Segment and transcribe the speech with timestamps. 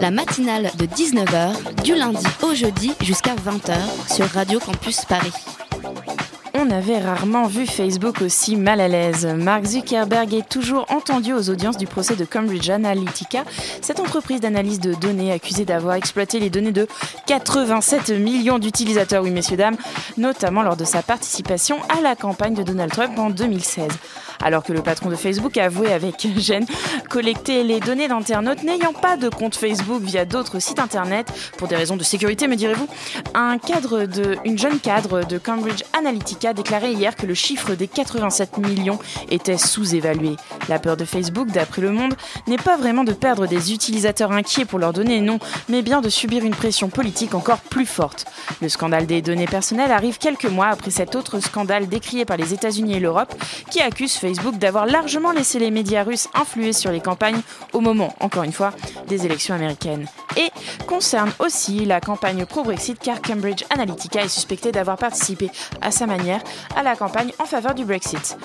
[0.00, 3.76] La matinale de 19h, du lundi au jeudi jusqu'à 20h
[4.14, 5.32] sur Radio Campus Paris.
[6.54, 9.26] On avait rarement vu Facebook aussi mal à l'aise.
[9.26, 13.44] Mark Zuckerberg est toujours entendu aux audiences du procès de Cambridge Analytica,
[13.82, 16.86] cette entreprise d'analyse de données accusée d'avoir exploité les données de
[17.26, 19.76] 87 millions d'utilisateurs, oui messieurs dames,
[20.16, 23.88] notamment lors de sa participation à la campagne de Donald Trump en 2016.
[24.42, 26.66] Alors que le patron de Facebook a avoué avec gêne
[27.08, 31.26] collecter les données d'internautes n'ayant pas de compte Facebook via d'autres sites internet
[31.56, 32.88] pour des raisons de sécurité, me direz-vous,
[33.34, 37.88] un cadre de, une jeune cadre de Cambridge Analytica déclarait hier que le chiffre des
[37.88, 38.98] 87 millions
[39.30, 40.36] était sous-évalué.
[40.68, 42.14] La peur de Facebook, d'après Le Monde,
[42.46, 46.08] n'est pas vraiment de perdre des utilisateurs inquiets pour leurs données, non, mais bien de
[46.08, 48.26] subir une pression politique encore plus forte.
[48.60, 52.52] Le scandale des données personnelles arrive quelques mois après cet autre scandale décrié par les
[52.52, 53.34] États-Unis et l'Europe
[53.70, 54.25] qui accuse Facebook
[54.58, 57.40] d'avoir largement laissé les médias russes influer sur les campagnes
[57.72, 58.72] au moment, encore une fois,
[59.08, 60.06] des élections américaines.
[60.36, 60.50] Et
[60.86, 66.42] concerne aussi la campagne pro-Brexit car Cambridge Analytica est suspecté d'avoir participé à sa manière
[66.76, 68.36] à la campagne en faveur du Brexit.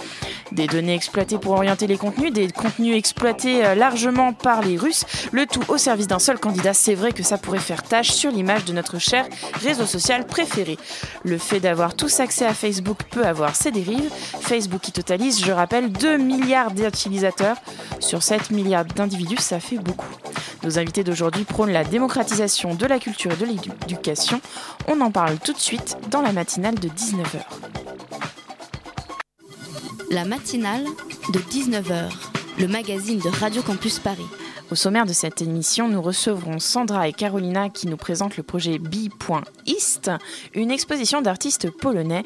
[0.51, 5.05] Des données exploitées pour orienter les contenus, des contenus exploités euh, largement par les Russes,
[5.31, 8.31] le tout au service d'un seul candidat, c'est vrai que ça pourrait faire tâche sur
[8.31, 9.25] l'image de notre cher
[9.63, 10.77] réseau social préféré.
[11.23, 14.11] Le fait d'avoir tous accès à Facebook peut avoir ses dérives.
[14.41, 17.57] Facebook qui totalise, je rappelle, 2 milliards d'utilisateurs.
[17.99, 20.05] Sur 7 milliards d'individus, ça fait beaucoup.
[20.63, 24.41] Nos invités d'aujourd'hui prônent la démocratisation de la culture et de l'éducation.
[24.87, 27.41] On en parle tout de suite dans la matinale de 19h.
[30.11, 30.83] La matinale
[31.33, 32.11] de 19h,
[32.59, 34.27] le magazine de Radio Campus Paris.
[34.71, 38.79] Au sommaire de cette émission, nous recevrons Sandra et Carolina qui nous présentent le projet
[38.79, 40.09] B.East,
[40.53, 42.23] une exposition d'artistes polonais.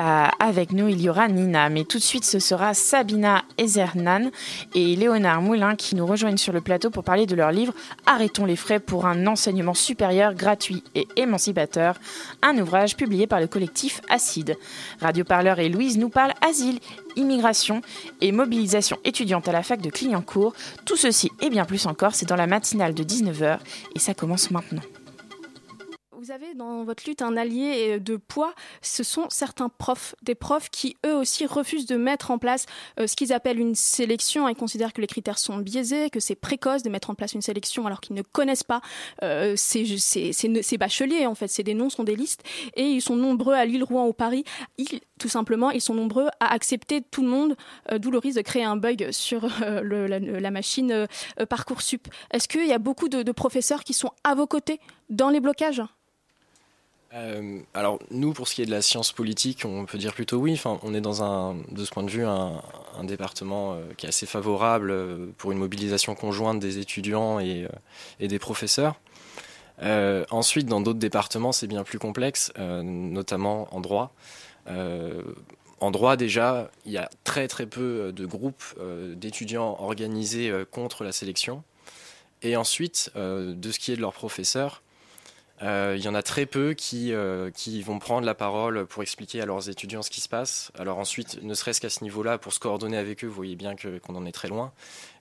[0.00, 4.30] Euh, avec nous, il y aura Nina, mais tout de suite, ce sera Sabina Ezernan
[4.74, 7.74] et Léonard Moulin qui nous rejoignent sur le plateau pour parler de leur livre
[8.06, 11.96] Arrêtons les frais pour un enseignement supérieur gratuit et émancipateur,
[12.42, 14.56] un ouvrage publié par le collectif Acide.
[15.00, 16.78] Radio Parleur et Louise nous parlent asile,
[17.16, 17.80] immigration
[18.20, 20.54] et mobilisation étudiante à la fac de Clignancourt.
[20.84, 23.58] Tout ceci et bien plus encore, c'est dans la matinale de 19h
[23.96, 24.82] et ça commence maintenant.
[26.20, 28.52] Vous avez dans votre lutte un allié euh, de poids,
[28.82, 32.66] ce sont certains profs, des profs qui eux aussi refusent de mettre en place
[32.98, 34.48] euh, ce qu'ils appellent une sélection.
[34.48, 37.40] Ils considèrent que les critères sont biaisés, que c'est précoce de mettre en place une
[37.40, 38.80] sélection alors qu'ils ne connaissent pas
[39.22, 39.84] euh, ces,
[40.76, 41.26] bacheliers.
[41.26, 42.42] En fait, c'est des noms, sont des listes,
[42.74, 44.42] et ils sont nombreux à Lille, Rouen ou Paris.
[44.76, 47.56] Ils, tout simplement, ils sont nombreux à accepter tout le monde,
[47.92, 49.46] euh, d'où le risque de créer un bug sur
[49.82, 51.06] le- la, machine
[51.48, 52.08] Parcoursup.
[52.32, 54.80] Est-ce qu'il y a beaucoup de, de professeurs qui sont à vos côtés
[55.10, 55.80] dans les blocages?
[57.14, 60.36] Euh, alors nous, pour ce qui est de la science politique, on peut dire plutôt
[60.38, 60.52] oui.
[60.52, 62.62] Enfin, on est dans un, de ce point de vue, un,
[63.04, 67.66] département euh, qui est assez favorable euh, pour une mobilisation conjointe des étudiants et,
[68.20, 69.00] et des professeurs.
[70.30, 74.12] Ensuite, dans d'autres départements, c'est bien plus complexe, notamment en droit.
[74.66, 78.64] En droit, déjà, il y a très très peu de groupes
[79.14, 81.62] d'étudiants organisés contre la sélection.
[82.42, 84.82] Et ensuite, de ce qui est de leurs professeurs,
[85.62, 89.02] euh, il y en a très peu qui, euh, qui vont prendre la parole pour
[89.02, 90.70] expliquer à leurs étudiants ce qui se passe.
[90.78, 93.74] Alors ensuite, ne serait-ce qu'à ce niveau-là, pour se coordonner avec eux, vous voyez bien
[93.76, 94.72] qu'on en est très loin.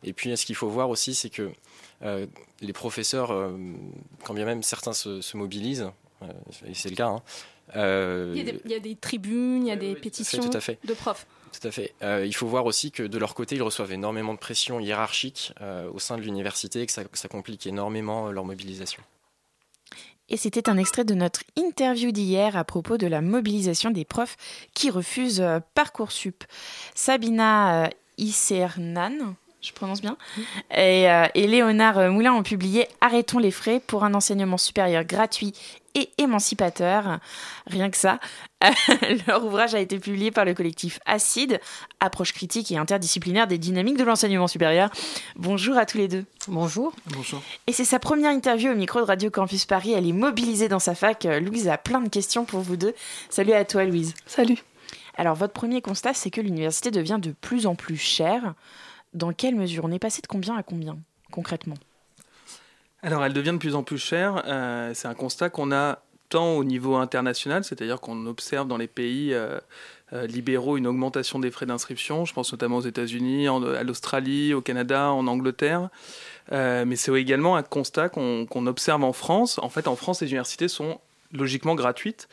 [0.03, 1.51] Et puis, ce qu'il faut voir aussi, c'est que
[2.03, 2.27] euh,
[2.61, 3.29] les professeurs,
[4.23, 5.89] quand bien même certains se, se mobilisent,
[6.65, 7.21] et c'est le cas, hein,
[7.75, 10.41] il y, a des, il y a des tribunes, il y a des fait, pétitions
[10.41, 10.79] tout à fait.
[10.85, 11.27] de profs.
[11.51, 11.93] Tout à fait.
[12.01, 15.53] Euh, il faut voir aussi que de leur côté, ils reçoivent énormément de pression hiérarchique
[15.61, 19.01] euh, au sein de l'université et que ça, ça complique énormément leur mobilisation.
[20.29, 24.35] Et c'était un extrait de notre interview d'hier à propos de la mobilisation des profs
[24.73, 26.43] qui refusent euh, Parcoursup.
[26.95, 29.35] Sabina euh, Issernan,
[29.67, 30.17] je prononce bien,
[30.71, 35.03] et, euh, et Léonard euh, Moulin ont publié Arrêtons les frais pour un enseignement supérieur
[35.03, 35.53] gratuit
[35.97, 37.19] et émancipateur.
[37.65, 38.19] Rien que ça.
[39.27, 41.59] Leur ouvrage a été publié par le collectif Acide,
[41.99, 44.89] approche critique et interdisciplinaire des dynamiques de l'enseignement supérieur.
[45.35, 46.25] Bonjour à tous les deux.
[46.47, 46.93] Bonjour.
[47.65, 49.93] Et c'est sa première interview au micro de Radio Campus Paris.
[49.93, 51.25] Elle est mobilisée dans sa fac.
[51.25, 52.93] Euh, Louise a plein de questions pour vous deux.
[53.29, 54.13] Salut à toi, Louise.
[54.27, 54.63] Salut.
[55.17, 58.53] Alors, votre premier constat, c'est que l'université devient de plus en plus chère.
[59.13, 60.97] Dans quelle mesure On est passé de combien à combien,
[61.31, 61.77] concrètement?
[63.01, 64.43] Alors, elles deviennent de plus en plus chères.
[64.47, 65.99] Euh, c'est un constat qu'on a
[66.29, 69.59] tant au niveau international, c'est-à-dire qu'on observe dans les pays euh,
[70.11, 72.25] euh, libéraux une augmentation des frais d'inscription.
[72.25, 75.89] Je pense notamment aux États-Unis, à l'Australie, au Canada, en Angleterre.
[76.51, 79.57] mais c'est également un constat qu'on observe en France.
[79.59, 80.99] En fait, en France, les universités sont
[81.33, 82.27] logiquement gratuites,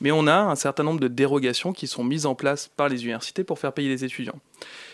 [0.00, 3.02] mais on a un certain nombre de dérogations qui sont mises en place par les
[3.02, 4.38] universités pour faire payer les étudiants.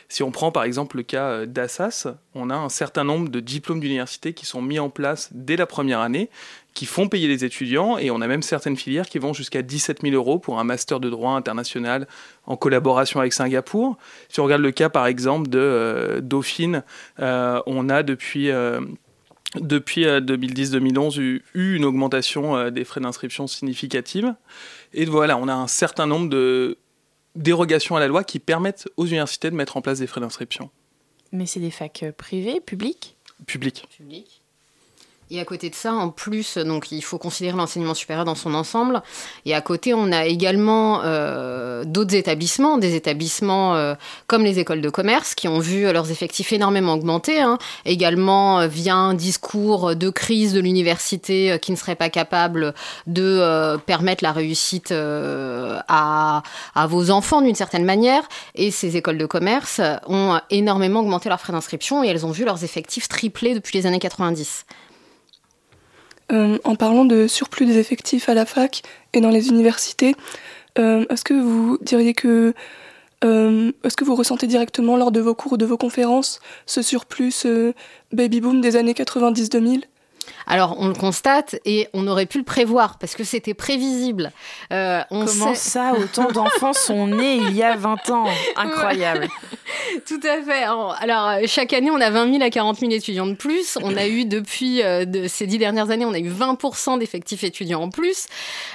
[0.08, 3.40] Si on prend par exemple le cas euh, d'Assas, on a un certain nombre de
[3.40, 6.30] diplômes d'université qui sont mis en place dès la première année,
[6.74, 10.02] qui font payer les étudiants, et on a même certaines filières qui vont jusqu'à 17
[10.02, 12.06] 000 euros pour un master de droit international
[12.46, 13.96] en collaboration avec Singapour.
[14.28, 16.84] Si on regarde le cas par exemple de euh, Dauphine,
[17.20, 18.50] euh, on a depuis
[19.54, 24.34] depuis 2010-2011 eu, une augmentation des frais d'inscription significative.
[24.92, 26.78] Et voilà, on a un certain nombre de
[27.36, 30.70] dérogations à la loi qui permettent aux universités de mettre en place des frais d'inscription.
[31.32, 33.16] Mais c'est des facs privées, publiques?
[33.46, 33.86] Publiques.
[33.96, 34.42] Publiques.
[35.28, 38.54] Et à côté de ça, en plus, donc il faut considérer l'enseignement supérieur dans son
[38.54, 39.02] ensemble.
[39.44, 43.94] Et à côté, on a également euh, d'autres établissements, des établissements euh,
[44.28, 47.40] comme les écoles de commerce qui ont vu leurs effectifs énormément augmenter.
[47.40, 47.58] Hein.
[47.84, 52.72] Également euh, via un discours de crise de l'université qui ne serait pas capable
[53.08, 56.42] de permettre la réussite à,
[56.74, 58.22] à vos enfants d'une certaine manière.
[58.54, 62.44] Et ces écoles de commerce ont énormément augmenté leurs frais d'inscription et elles ont vu
[62.44, 64.64] leurs effectifs tripler depuis les années 90.
[66.32, 68.82] Euh, en parlant de surplus des effectifs à la fac
[69.12, 70.16] et dans les universités,
[70.78, 72.52] euh, est-ce que vous diriez que
[73.24, 76.82] euh, est-ce que vous ressentez directement lors de vos cours ou de vos conférences ce
[76.82, 77.72] surplus, ce
[78.12, 79.82] baby boom des années 90-2000
[80.46, 84.30] alors, on le constate et on aurait pu le prévoir parce que c'était prévisible.
[84.72, 88.26] Euh, Comment ça, autant d'enfants sont nés il y a 20 ans?
[88.54, 89.26] Incroyable.
[90.06, 90.62] Tout à fait.
[91.00, 93.76] Alors, chaque année, on a 20 000 à 40 000 étudiants de plus.
[93.82, 97.82] On a eu, depuis euh, ces dix dernières années, on a eu 20% d'effectifs étudiants
[97.82, 98.26] en plus.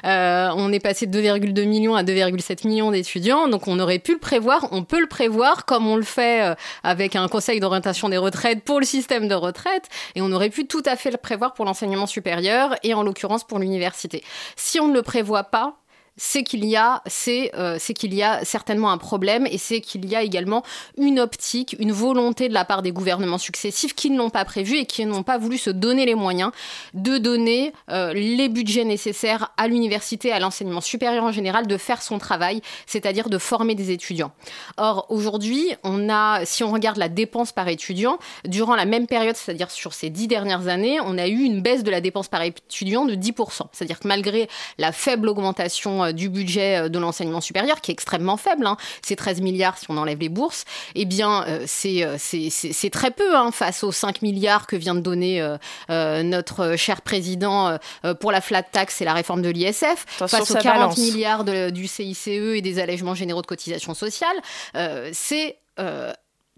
[0.05, 3.47] Euh, on est passé de 2,2 millions à 2,7 millions d'étudiants.
[3.47, 4.67] Donc, on aurait pu le prévoir.
[4.71, 6.53] On peut le prévoir comme on le fait
[6.83, 9.87] avec un conseil d'orientation des retraites pour le système de retraite.
[10.15, 13.43] Et on aurait pu tout à fait le prévoir pour l'enseignement supérieur et en l'occurrence
[13.43, 14.23] pour l'université.
[14.55, 15.80] Si on ne le prévoit pas,
[16.17, 20.21] c'est qu'il y a euh, y a certainement un problème et c'est qu'il y a
[20.21, 20.63] également
[20.97, 24.77] une optique, une volonté de la part des gouvernements successifs qui ne l'ont pas prévu
[24.77, 26.51] et qui n'ont pas voulu se donner les moyens
[26.93, 32.01] de donner euh, les budgets nécessaires à l'université, à l'enseignement supérieur en général, de faire
[32.01, 34.31] son travail, c'est-à-dire de former des étudiants.
[34.77, 39.35] Or aujourd'hui, on a, si on regarde la dépense par étudiant, durant la même période,
[39.35, 42.41] c'est-à-dire sur ces dix dernières années, on a eu une baisse de la dépense par
[42.41, 43.63] étudiant de 10%.
[43.71, 47.93] C'est-à-dire que malgré la faible augmentation euh, du budget euh, de l'enseignement supérieur, qui est
[47.93, 48.77] extrêmement faible, hein.
[49.01, 50.65] c'est 13 milliards si on enlève les bourses,
[50.95, 55.41] eh bien, euh, c'est très peu hein, face aux 5 milliards que vient de donner
[55.89, 57.77] notre cher président
[58.19, 62.27] pour la flat tax et la réforme de l'ISF, face aux 40 milliards du CICE
[62.27, 64.37] et des allègements généraux de cotisations sociales.
[65.13, 65.57] c'est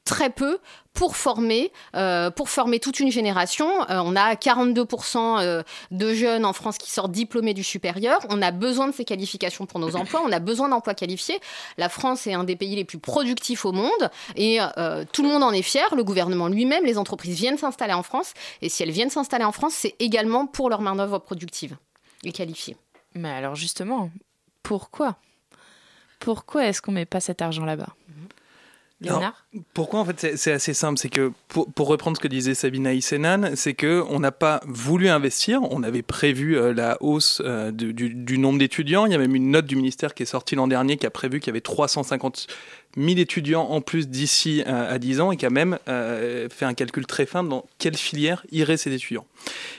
[0.06, 0.60] très peu
[0.94, 3.68] pour former, euh, pour former toute une génération.
[3.90, 8.20] Euh, on a 42% euh, de jeunes en France qui sortent diplômés du supérieur.
[8.30, 10.22] On a besoin de ces qualifications pour nos emplois.
[10.26, 11.40] On a besoin d'emplois qualifiés.
[11.78, 14.60] La France est un des pays les plus productifs au monde et
[15.12, 15.96] tout le monde en est fier.
[15.96, 18.34] Le gouvernement lui-même, les entreprises viennent s'installer en France.
[18.62, 21.76] Et si elles viennent s'installer en France, c'est également pour leur main-d'œuvre productive
[22.24, 22.78] et qualifiée.
[23.16, 24.10] Mais alors justement,
[24.62, 25.18] pourquoi?
[26.20, 27.90] Pourquoi est-ce qu'on met pas cet argent là-bas?
[29.74, 33.56] Pourquoi en fait c'est assez simple, c'est que pour, reprendre ce que disait Sabina Isenan,
[33.56, 38.38] c'est que on n'a pas voulu investir, on avait prévu euh, la hausse euh, du,
[38.38, 40.98] nombre d'étudiants, il y a même une note du ministère qui est sortie l'an dernier
[40.98, 42.48] qui a prévu qu'il y avait 350
[42.98, 46.74] 000 étudiants en plus d'ici euh, à 10 ans et qui a même fait un
[46.74, 49.26] calcul très fin dans quelle filière iraient ces étudiants.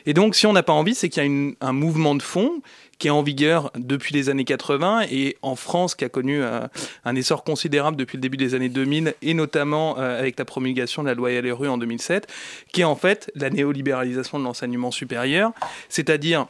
[0.07, 2.61] Et donc si on n'a pas envie, c'est qu'il y a un mouvement de fond
[2.99, 6.61] qui est en vigueur depuis les années 80 et en France qui a connu euh,
[7.05, 11.03] un essor considérable depuis le début des années 2000 et notamment euh, avec la promulgation
[11.03, 12.27] de la loi LRU en 2007,
[12.73, 15.53] qui est en fait la néolibéralisation de l'enseignement supérieur,
[15.89, 16.47] c'est-à-dire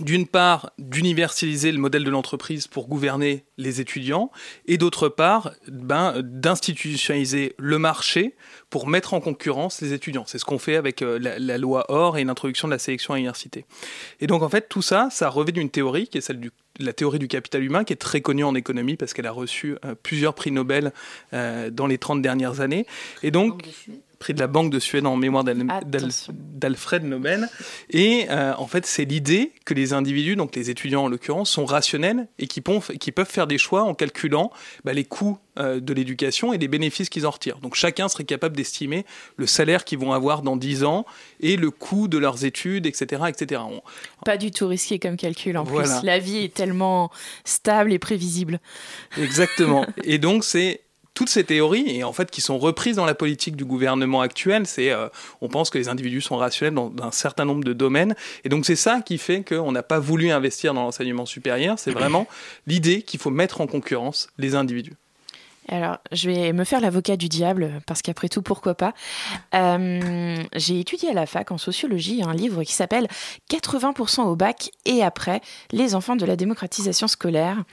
[0.00, 4.32] d'une part, d'universaliser le modèle de l'entreprise pour gouverner les étudiants,
[4.66, 8.34] et d'autre part, ben, d'institutionnaliser le marché
[8.70, 10.24] pour mettre en concurrence les étudiants.
[10.26, 13.18] C'est ce qu'on fait avec euh, la, loi OR et l'introduction de la sélection à
[13.18, 13.66] l'université.
[14.20, 16.92] Et donc, en fait, tout ça, ça revêt d'une théorie qui est celle du la
[16.92, 19.94] théorie du capital humain, qui est très connue en économie parce qu'elle a reçu euh,
[19.94, 20.92] plusieurs prix Nobel
[21.32, 22.86] euh, dans les 30 dernières années.
[23.22, 23.62] Et donc,
[24.24, 27.46] prix de la Banque de Suède en mémoire d'Alfred Nobel.
[27.90, 32.26] Et en fait, c'est l'idée que les individus, donc les étudiants en l'occurrence, sont rationnels
[32.38, 34.50] et qui, peuvent faire des choix en calculant
[34.82, 37.58] bah, les coûts de l'éducation et les bénéfices qu'ils en retirent.
[37.58, 39.04] Donc chacun serait capable d'estimer
[39.36, 41.04] le salaire qu'ils vont avoir dans 10 ans
[41.40, 43.24] et le coût de leurs études, etc.
[43.28, 43.60] etc.
[44.24, 46.02] Pas du tout risqué comme calcul en plus.
[46.02, 47.10] La vie est tellement
[47.44, 48.58] stable et prévisible.
[49.18, 49.84] Exactement.
[50.04, 50.80] et donc c'est
[51.14, 54.66] toutes ces théories, et en fait qui sont reprises dans la politique du gouvernement actuel,
[54.66, 55.08] c'est euh,
[55.40, 58.66] on pense que les individus sont rationnels dans, un certain nombre de domaines, et donc
[58.66, 62.26] c'est ça qui fait qu'on n'a pas voulu investir dans l'enseignement supérieur, c'est vraiment
[62.66, 64.94] l'idée qu'il faut mettre en concurrence les individus.
[65.68, 68.92] Alors, je vais me faire l'avocat du diable, parce qu'après tout, pourquoi pas.
[69.54, 73.08] Euh, j'ai étudié à la fac en sociologie un livre qui s'appelle
[73.50, 75.40] 80% au bac et après,
[75.72, 77.64] les enfants de la démocratisation scolaire.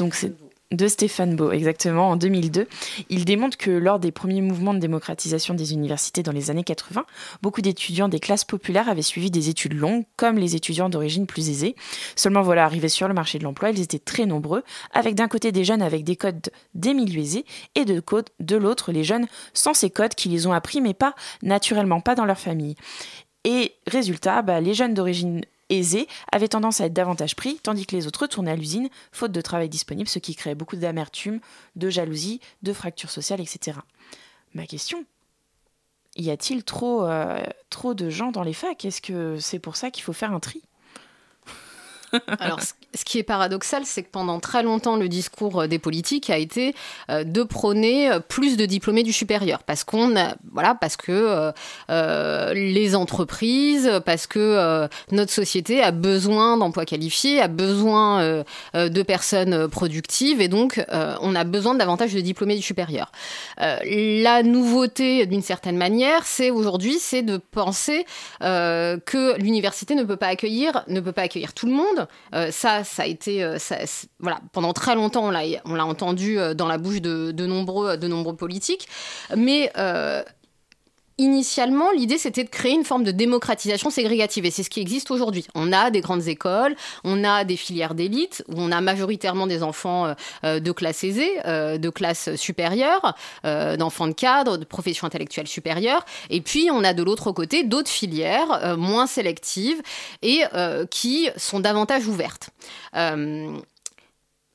[0.00, 0.34] Donc, c'est
[0.70, 2.68] de Stéphane Beau, exactement, en 2002.
[3.08, 7.04] Il démontre que lors des premiers mouvements de démocratisation des universités dans les années 80,
[7.42, 11.50] beaucoup d'étudiants des classes populaires avaient suivi des études longues, comme les étudiants d'origine plus
[11.50, 11.74] aisée.
[12.14, 14.62] Seulement voilà, arrivés sur le marché de l'emploi, ils étaient très nombreux,
[14.92, 18.00] avec d'un côté des jeunes avec des codes des milieux aisés, et de,
[18.38, 22.14] de l'autre les jeunes sans ces codes qui les ont appris, mais pas naturellement, pas
[22.14, 22.76] dans leur famille.
[23.44, 27.96] Et résultat, bah, les jeunes d'origine aisés avaient tendance à être davantage pris, tandis que
[27.96, 31.40] les autres retournaient à l'usine, faute de travail disponible, ce qui créait beaucoup d'amertume,
[31.76, 33.78] de jalousie, de fractures sociales, etc.
[34.54, 35.04] Ma question
[36.16, 38.84] y a-t-il trop, euh, trop de gens dans les facs?
[38.84, 40.62] Est-ce que c'est pour ça qu'il faut faire un tri?
[42.40, 42.60] Alors,
[42.94, 46.38] ce qui est paradoxal, c'est que pendant très longtemps, le discours euh, des politiques a
[46.38, 46.74] été
[47.10, 51.52] euh, de prôner euh, plus de diplômés du supérieur, parce qu'on a, voilà, parce que
[51.88, 60.40] les entreprises, parce que notre société a besoin d'emplois qualifiés, a besoin de personnes productives,
[60.40, 63.12] et donc on a besoin davantage de diplômés du supérieur.
[63.58, 68.04] la nouveauté, d'une certaine manière, c'est aujourd'hui, c'est de penser
[68.40, 71.99] que l'université ne peut pas accueillir, ne peut pas accueillir tout le monde.
[72.50, 73.58] Ça ça a été, euh,
[74.18, 75.30] voilà, pendant très longtemps, on
[75.74, 78.88] l'a entendu euh, dans la bouche de, nombreux, de nombreux politiques,
[79.36, 80.22] mais euh,
[81.20, 84.46] initialement, l'idée, c'était de créer une forme de démocratisation ségrégative.
[84.46, 85.46] Et c'est ce qui existe aujourd'hui.
[85.54, 86.74] On a des grandes écoles,
[87.04, 91.90] on a des filières d'élite, où on a majoritairement des enfants de classe aisée, de
[91.90, 96.04] classe supérieure, d'enfants de cadre, de professions intellectuelles supérieures.
[96.30, 99.82] Et puis, on a de l'autre côté d'autres filières moins sélectives
[100.22, 100.42] et
[100.90, 102.50] qui sont davantage ouvertes.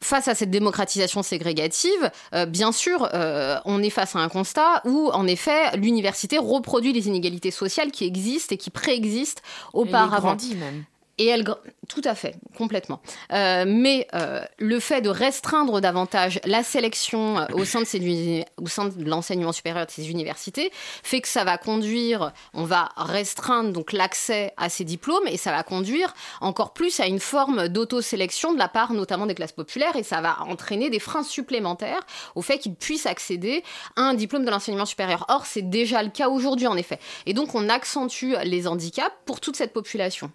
[0.05, 4.83] Face à cette démocratisation ségrégative, euh, bien sûr, euh, on est face à un constat
[4.85, 9.41] où, en effet, l'université reproduit les inégalités sociales qui existent et qui préexistent
[9.73, 10.37] auparavant.
[10.59, 10.83] Même.
[11.17, 11.45] Et elle,
[11.87, 12.99] tout à fait, complètement.
[13.31, 18.43] Euh, mais euh, le fait de restreindre davantage la sélection euh, au sein de, ces,
[18.61, 20.71] au sein de l'enseignement supérieur de ces universités
[21.03, 25.51] fait que ça va conduire, on va restreindre donc l'accès à ces diplômes et ça
[25.51, 29.95] va conduire encore plus à une forme d'autosélection de la part notamment des classes populaires
[29.95, 32.05] et ça va entraîner des freins supplémentaires
[32.35, 33.63] au fait qu'ils puissent accéder
[33.95, 35.25] à un diplôme de l'enseignement supérieur.
[35.29, 36.99] Or, c'est déjà le cas aujourd'hui en effet.
[37.25, 40.31] Et donc, on accentue les handicaps pour toute cette population.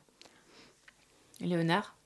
[1.40, 1.99] Léonard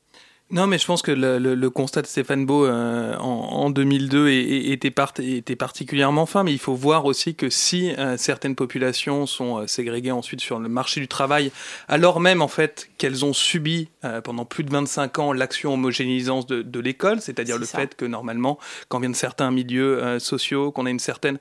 [0.51, 5.57] non, mais je pense que le, constat de Stéphane Beau euh, en, 2002 était, était,
[5.57, 10.13] particulièrement fin, mais il faut voir aussi que si euh, certaines populations sont euh, ségrégées
[10.13, 11.51] ensuite sur le marché du travail,
[11.89, 13.89] alors même en fait qu'elles ont subi
[14.23, 18.59] pendant plus de 25 ans l'action homogénéisante de, l'école, c'est-à-dire le fait que normalement,
[18.89, 21.39] quand vient de certains milieux sociaux, qu'on a une certaine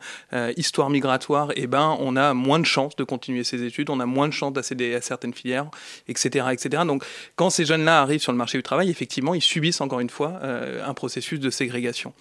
[0.56, 4.06] histoire migratoire, eh ben, on a moins de chances de continuer ses études, on a
[4.06, 5.70] moins de chances d'accéder à certaines filières,
[6.08, 6.84] etc., etc.
[6.88, 7.04] Donc,
[7.36, 10.40] quand ces jeunes-là arrivent sur le marché du travail, effectivement, ils subissent encore une fois
[10.44, 12.14] euh, un processus de ségrégation.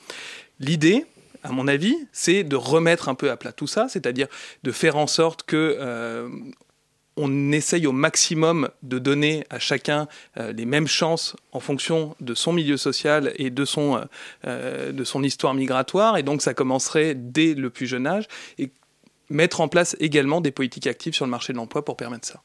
[0.59, 1.05] L'idée,
[1.45, 4.27] à mon avis, c'est de remettre un peu à plat tout ça, c'est-à-dire
[4.63, 6.29] de faire en sorte que euh,
[7.17, 12.35] on essaye au maximum de donner à chacun euh, les mêmes chances en fonction de
[12.35, 14.01] son milieu social et de son,
[14.45, 16.17] de son histoire migratoire.
[16.17, 18.29] Et donc ça commencerait dès le plus jeune âge.
[18.59, 18.71] Et
[19.29, 22.43] mettre en place également des politiques actives sur le marché de l'emploi pour permettre ça.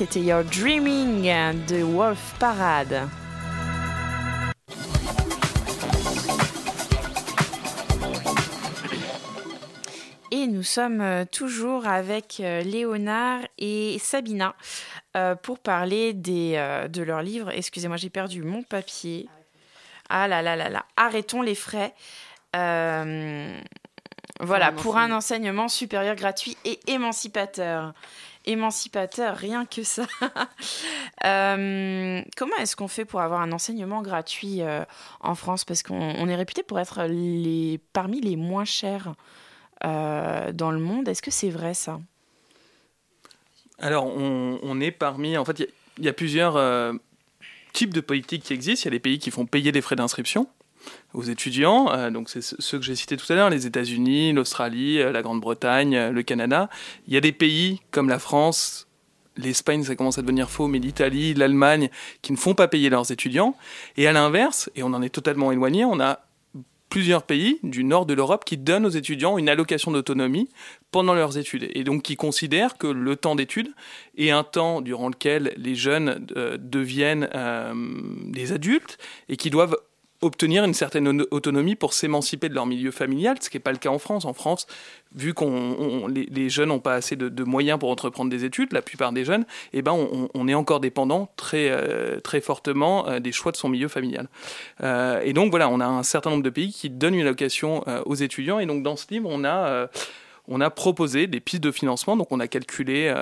[0.00, 1.24] C'était Your Dreaming
[1.68, 3.06] de Wolf Parade.
[10.30, 14.54] Et nous sommes euh, toujours avec euh, Léonard et Sabina
[15.18, 16.54] euh, pour parler des,
[16.88, 17.50] de leur livre.
[17.50, 19.28] Excusez-moi, j'ai perdu mon papier.
[20.08, 20.86] Ah là là là là.
[20.96, 21.92] Arrêtons les frais.
[22.56, 23.60] Euh,
[24.40, 27.92] voilà, pour un enseignement supérieur gratuit et émancipateur.
[28.46, 30.06] Émancipateur, rien que ça.
[31.26, 34.86] Euh, comment est-ce qu'on fait pour avoir un enseignement gratuit euh,
[35.20, 35.66] en France?
[35.66, 39.12] Parce qu'on on est réputé pour être les, parmi les moins chers
[39.84, 41.08] euh, dans le monde.
[41.08, 42.00] Est-ce que c'est vrai ça?
[43.78, 45.36] Alors, on, est parmi.
[45.36, 45.58] En fait,
[45.98, 46.58] il y y, a plusieurs
[47.74, 48.84] types de politiques qui existent.
[48.84, 50.48] Il y a des pays qui font payer des frais d'inscription
[51.14, 51.90] aux étudiants.
[51.92, 55.12] Euh, donc, c'est ce- ceux que j'ai cités tout à l'heure les États-Unis, l'Australie, euh,
[55.12, 56.68] la Grande-Bretagne, euh, le Canada.
[57.08, 58.86] Il y a des pays comme la France.
[59.36, 61.88] L'Espagne, ça commence à devenir faux, mais l'Italie, l'Allemagne,
[62.20, 63.56] qui ne font pas payer leurs étudiants.
[63.96, 66.20] Et à l'inverse, et on en est totalement éloigné, on a
[66.90, 70.48] plusieurs pays du nord de l'Europe qui donnent aux étudiants une allocation d'autonomie
[70.90, 73.72] pendant leurs études et donc qui considèrent que le temps d'études
[74.18, 76.26] est un temps durant lequel les jeunes
[76.58, 77.28] deviennent
[78.26, 79.76] des adultes et qui doivent
[80.22, 83.72] obtenir une certaine auto- autonomie pour s'émanciper de leur milieu familial, ce qui n'est pas
[83.72, 84.24] le cas en France.
[84.26, 84.66] En France,
[85.14, 88.44] vu qu'on on- les, les jeunes n'ont pas assez de, de moyens pour entreprendre des
[88.44, 92.40] études, la plupart des jeunes, eh ben on, on est encore dépendant très, euh, très
[92.40, 94.28] fortement euh, des choix de son milieu familial.
[94.82, 97.84] Euh, et donc voilà, on a un certain nombre de pays qui donnent une allocation
[98.06, 98.58] aux étudiants.
[98.58, 99.88] Et donc dans ce livre, on a,
[100.48, 102.16] on a proposé des pistes de financement.
[102.16, 103.12] Donc on a calculé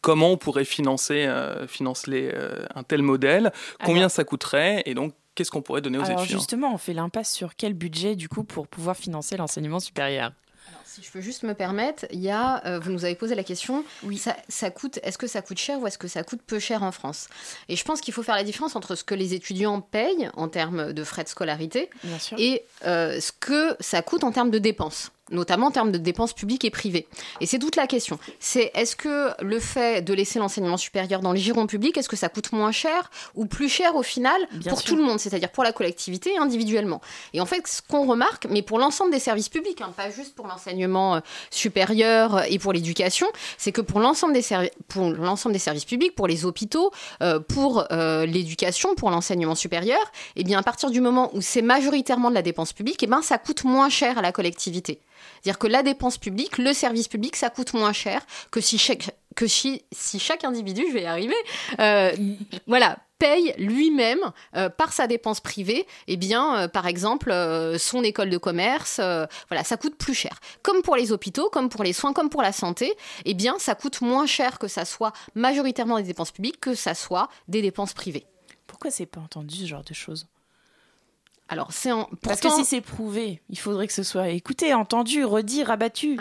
[0.00, 3.52] comment on pourrait financer, euh, financer euh, un tel modèle,
[3.84, 6.38] combien Alors- ça coûterait, et donc qu'est-ce qu'on pourrait donner aux Alors étudiants.
[6.38, 10.32] justement, on fait l'impasse sur quel budget du coup pour pouvoir financer l'enseignement supérieur
[10.84, 13.44] Si je peux juste me permettre, il y a, euh, vous nous avez posé la
[13.44, 13.84] question,
[14.16, 16.82] ça, ça coûte, est-ce que ça coûte cher ou est-ce que ça coûte peu cher
[16.82, 17.28] en France?
[17.68, 20.48] Et je pense qu'il faut faire la différence entre ce que les étudiants payent en
[20.48, 22.36] termes de frais de scolarité Bien sûr.
[22.40, 26.32] et euh, ce que ça coûte en termes de dépenses notamment en termes de dépenses
[26.32, 27.06] publiques et privées.
[27.40, 28.18] Et c'est toute la question.
[28.40, 32.16] C'est est-ce que le fait de laisser l'enseignement supérieur dans les girons publics, est-ce que
[32.16, 34.90] ça coûte moins cher ou plus cher au final Bien pour sûr.
[34.90, 37.00] tout le monde, c'est-à-dire pour la collectivité et individuellement?
[37.34, 40.34] Et en fait, ce qu'on remarque, mais pour l'ensemble des services publics, hein, pas juste
[40.34, 43.26] pour l'enseignement euh, supérieur et pour l'éducation,
[43.58, 46.90] c'est que pour l'ensemble des, servi- pour l'ensemble des services publics, pour les hôpitaux,
[47.22, 50.00] euh, pour euh, l'éducation, pour l'enseignement supérieur,
[50.36, 53.22] et bien à partir du moment où c'est majoritairement de la dépense publique, et ben
[53.22, 55.00] ça coûte moins cher à la collectivité.
[55.42, 60.44] C'est-à-dire que la dépense publique, le service public, ça coûte moins cher que si chaque,
[60.44, 61.34] individu, je vais y arriver,
[61.80, 62.12] euh,
[62.66, 64.20] voilà, paye lui-même
[64.56, 67.32] euh, par sa dépense privée, eh bien, euh, par exemple,
[67.78, 69.00] son école de commerce.
[69.48, 70.40] voilà, ça coûte plus cher.
[70.62, 72.92] Comme pour les hôpitaux, comme pour les soins, comme pour la santé,
[73.24, 76.94] eh bien, ça coûte moins cher que ça soit majoritairement des dépenses publiques que ça
[76.94, 78.26] soit des dépenses privées.
[78.66, 80.26] Pourquoi c'est pas entendu ce genre de choses?
[81.50, 82.04] Alors, c'est en...
[82.22, 86.18] Parce que pourtant- si c'est prouvé, il faudrait que ce soit écouté, entendu, redit, rabattu.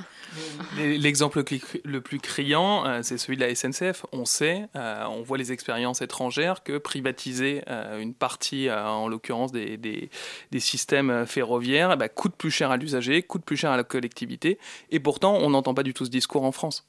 [0.77, 1.43] L'exemple
[1.83, 4.05] le plus criant, euh, c'est celui de la SNCF.
[4.13, 9.51] On sait, euh, on voit les expériences étrangères, que privatiser euh, une partie, en l'occurrence
[9.51, 10.09] des, des-
[10.51, 13.83] des systèmes ferroviaires, eh ben, coûte plus cher à l'usager, coûte plus cher à la
[13.83, 14.57] collectivité.
[14.91, 16.85] Et pourtant, on n'entend pas du tout ce discours en France.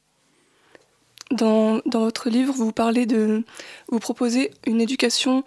[1.30, 3.44] Dans, dans votre livre, vous parlez de.
[3.88, 5.44] Vous proposez une éducation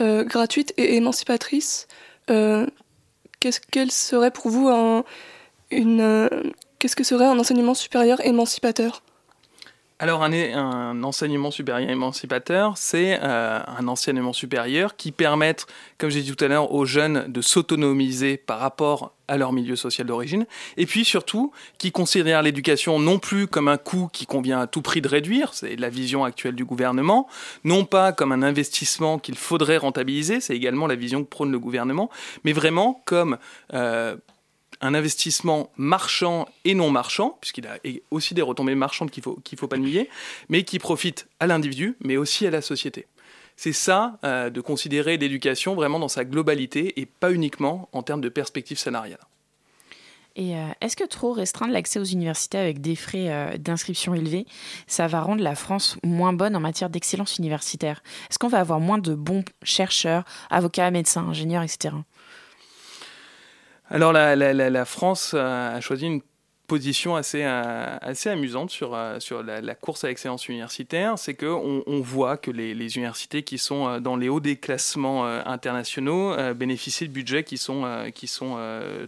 [0.00, 1.86] euh, gratuite et émancipatrice.
[2.30, 2.66] Euh,
[3.40, 5.02] qu'est-ce, quel serait pour vous euh,
[7.04, 9.02] serait un enseignement supérieur émancipateur?
[10.02, 15.66] Alors, un, enseignement supérieur émancipateur, c'est euh, un enseignement supérieur qui permette,
[15.98, 19.76] comme j'ai dit tout à l'heure, aux jeunes de s'autonomiser par rapport à leur milieu
[19.76, 20.46] social d'origine,
[20.78, 24.80] et puis surtout qui considère l'éducation non plus comme un coût qui convient à tout
[24.80, 27.28] prix de réduire, c'est la vision actuelle du gouvernement,
[27.64, 31.58] non pas comme un investissement qu'il faudrait rentabiliser, c'est également la vision que prône le
[31.58, 32.08] gouvernement,
[32.44, 33.36] mais vraiment comme
[33.74, 34.16] euh,
[34.80, 37.78] un investissement marchand et non marchand, puisqu'il a
[38.10, 40.08] aussi des retombées marchandes qu'il faut qu'il faut pas nier,
[40.48, 43.06] mais qui profite à l'individu, mais aussi à la société.
[43.56, 48.22] C'est ça, euh, de considérer l'éducation vraiment dans sa globalité et pas uniquement en termes
[48.22, 49.20] de perspectives salariales.
[50.36, 54.46] Et euh, est-ce que trop restreindre l'accès aux universités avec des frais euh, d'inscription élevés,
[54.86, 58.02] ça va rendre la France moins bonne en matière d'excellence universitaire?
[58.30, 61.96] Est-ce qu'on va avoir moins de bons chercheurs, avocats, médecins, ingénieurs, etc.
[63.90, 66.22] Alors la, France a choisi une
[66.70, 71.82] position assez, euh, assez amusante sur, euh, sur la, course à l'excellence universitaire, c'est qu'on
[71.84, 77.08] on voit que les, universités qui sont euh, dans les hauts des classements internationaux bénéficient
[77.08, 78.56] de budgets qui sont, qui sont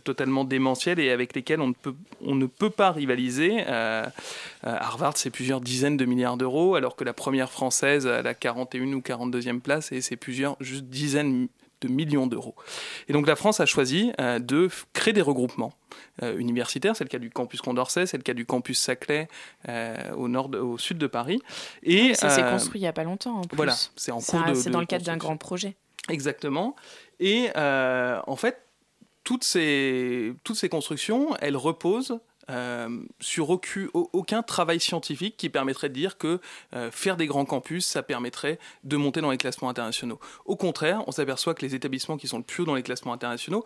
[0.02, 3.64] totalement démentiels et avec lesquels on ne peut, on ne peut pas rivaliser.
[4.62, 8.92] Harvard, c'est plusieurs dizaines de milliards d'euros, alors que la première française, à la 41
[8.94, 11.48] ou 42e place, c'est plusieurs juste dizaines
[11.82, 12.54] de millions d'euros.
[13.08, 15.72] Et donc la France a choisi euh, de créer des regroupements
[16.22, 16.96] euh, universitaires.
[16.96, 19.28] C'est le cas du campus Condorcet, c'est le cas du campus Saclay
[19.68, 21.40] euh, au nord, de- au sud de Paris.
[21.82, 23.38] Et ça s'est construit il n'y a pas longtemps.
[23.38, 23.56] En plus.
[23.56, 25.76] Voilà, c'est en cours de- C'est dans le cadre d'un grand projet.
[26.08, 26.74] Exactement.
[27.20, 28.62] Et en fait,
[29.24, 32.18] toutes ces, toutes ces constructions, elles reposent
[32.50, 36.40] euh, sur aucun, au- aucun travail scientifique qui permettrait de dire que
[36.74, 40.18] euh, faire des grands campus, ça permettrait de monter dans les classements internationaux.
[40.44, 43.12] Au contraire, on s'aperçoit que les établissements qui sont le plus haut dans les classements
[43.12, 43.64] internationaux,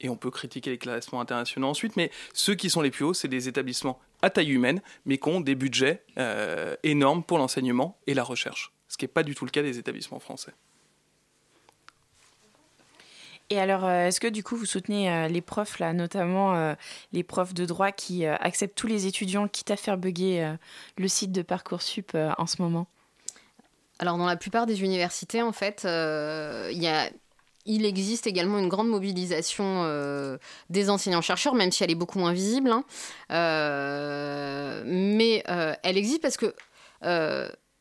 [0.00, 3.14] et on peut critiquer les classements internationaux ensuite, mais ceux qui sont les plus hauts,
[3.14, 7.98] c'est des établissements à taille humaine, mais qui ont des budgets euh, énormes pour l'enseignement
[8.06, 10.52] et la recherche, ce qui n'est pas du tout le cas des établissements français.
[13.48, 16.74] Et alors, euh, est-ce que du coup, vous soutenez euh, les profs, là, notamment euh,
[17.12, 20.56] les profs de droit qui acceptent tous les étudiants, quitte à faire bugger
[20.98, 22.86] le site de Parcoursup en ce moment?
[23.98, 25.86] Alors, dans la plupart des universités, en fait,
[27.66, 30.38] il existe également une grande mobilisation
[30.70, 32.70] des enseignants-chercheurs, même si elle est beaucoup moins visible.
[32.70, 32.84] hein.
[34.84, 36.52] Mais elle existe parce que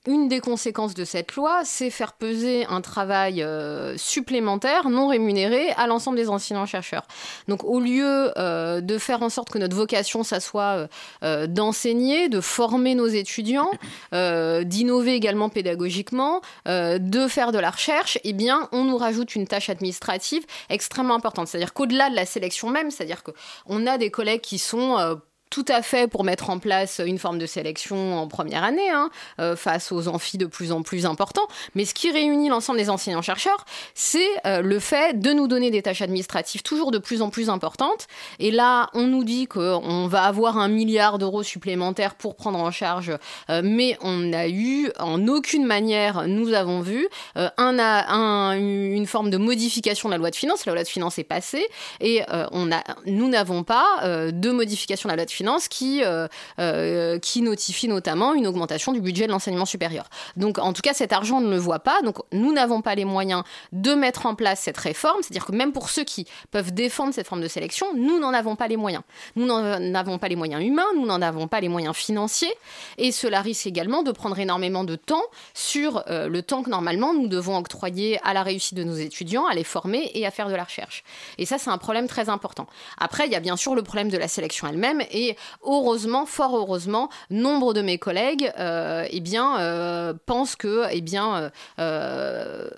[0.08, 5.70] une des conséquences de cette loi, c'est faire peser un travail euh, supplémentaire, non rémunéré,
[5.78, 7.08] à l'ensemble des enseignants-chercheurs.
[7.48, 10.88] Donc, au lieu euh, de faire en sorte que notre vocation, ça soit euh,
[11.24, 13.72] euh, d'enseigner, de former nos étudiants,
[14.14, 19.36] euh, d'innover également pédagogiquement, euh, de faire de la recherche, eh bien, on nous rajoute
[19.36, 21.48] une tâche administrative extrêmement importante.
[21.48, 25.20] C'est-à-dire qu'au-delà de la sélection même, c'est-à-dire qu'on a des collègues qui sont
[25.56, 29.10] tout à fait pour mettre en place une forme de sélection en première année, hein,
[29.40, 31.48] euh, face aux amphis de plus en plus importants.
[31.76, 33.64] Mais ce qui réunit l'ensemble des enseignants-chercheurs,
[33.94, 37.50] c'est euh, le fait de nous donner des tâches administratives toujours de plus en plus
[37.50, 38.08] importantes.
[38.40, 42.72] Et là, on nous dit qu'on va avoir un milliard d'euros supplémentaires pour prendre en
[42.72, 43.14] charge,
[43.50, 49.30] euh, mais on n'a eu en aucune manière, nous avons vu, un, un- une forme
[49.30, 50.66] de modification de la loi de finances.
[50.66, 51.66] La loi de finances est passée
[52.02, 56.28] et on a, nous n'avons pas de modification de la loi de finances qui, euh,
[56.60, 60.06] euh, qui notifie notamment une augmentation du budget de l'enseignement supérieur.
[60.36, 62.02] Donc, en tout cas, cet argent, on ne le voit pas.
[62.02, 65.22] Donc, nous n'avons pas les moyens de mettre en place cette réforme.
[65.22, 68.56] C'est-à-dire que même pour ceux qui peuvent défendre cette forme de sélection, nous n'en avons
[68.56, 69.04] pas les moyens.
[69.36, 72.54] Nous n'en avons pas les moyens humains, nous n'en avons pas les moyens financiers.
[72.98, 77.14] Et cela risque également de prendre énormément de temps sur euh, le temps que normalement
[77.14, 80.50] nous devons octroyer à la réussite de nos étudiants, à les former et à faire
[80.50, 81.04] de la recherche.
[81.38, 82.68] Et ça, c'est un problème très important.
[82.98, 85.02] Après, il y a bien sûr le problème de la sélection elle-même.
[85.12, 85.25] Et
[85.64, 91.52] heureusement, fort heureusement, nombre de mes collègues euh, eh bien, euh, pensent que eh bien,
[91.80, 92.70] euh,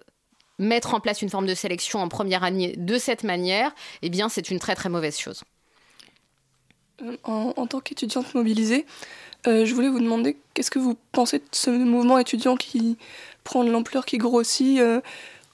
[0.60, 4.29] mettre en place une forme de sélection en première année de cette manière, eh bien,
[4.29, 5.43] c'est une très très mauvaise chose.
[7.23, 8.88] En, tant qu'étudiante mobilisée,
[9.45, 12.97] je voulais vous demander qu'est-ce que vous pensez de ce mouvement étudiant qui
[13.43, 14.81] prend de l'ampleur, qui grossit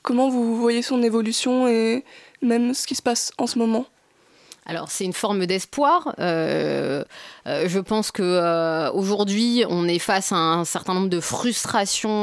[0.04, 2.04] Comment vous voyez son évolution et
[2.42, 3.86] même ce qui se passe en ce moment?
[4.66, 6.16] Alors c'est une forme d'espoir.
[6.20, 7.04] Euh,
[7.48, 12.14] euh, je pense que euh, aujourd'hui on est face à un certain nombre de frustrations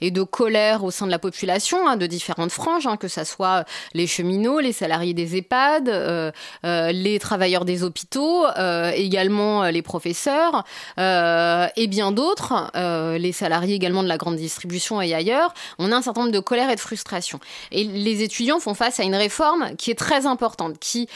[0.00, 3.24] et de colère au sein de la population, hein, de différentes franges, hein, que ce
[3.24, 8.46] soit les cheminots, les salariés des EHPAD, les travailleurs des hôpitaux,
[8.94, 10.64] également les professeurs
[10.98, 12.70] et bien d'autres,
[13.16, 15.54] les salariés également de la grande distribution et ailleurs.
[15.78, 17.40] On a un certain nombre de colère et de frustration.
[17.72, 21.08] Et les étudiants font face à une réforme qui est très importante, qui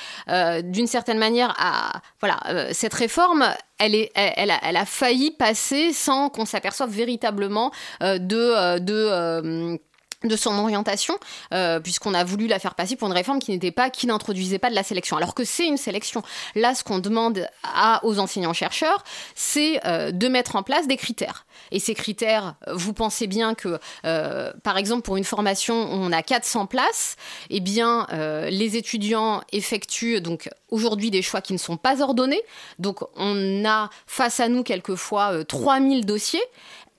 [0.63, 3.45] d'une certaine manière a voilà euh, cette réforme
[3.79, 9.77] elle, est, elle, a, failli passer sans qu'on s'aperçoive véritablement de, euh, de euh,
[10.25, 11.19] de son orientation,
[11.53, 14.59] euh, puisqu'on a voulu la faire passer pour une réforme qui n'était pas, qui n'introduisait
[14.59, 16.23] pas de la sélection, alors que c'est une sélection.
[16.55, 19.05] Là, ce qu'on demande à, aux enseignants-chercheurs,
[19.35, 21.47] c'est euh, de mettre en place des critères.
[21.71, 26.13] Et ces critères, vous pensez bien que, euh, par exemple, pour une formation où on
[26.13, 27.17] a 400 places,
[27.51, 28.07] eh bien,
[28.49, 32.43] les étudiants effectuent donc aujourd'hui des choix qui ne sont pas ordonnés.
[32.79, 36.43] Donc, on a face à nous quelquefois euh, 3000 dossiers.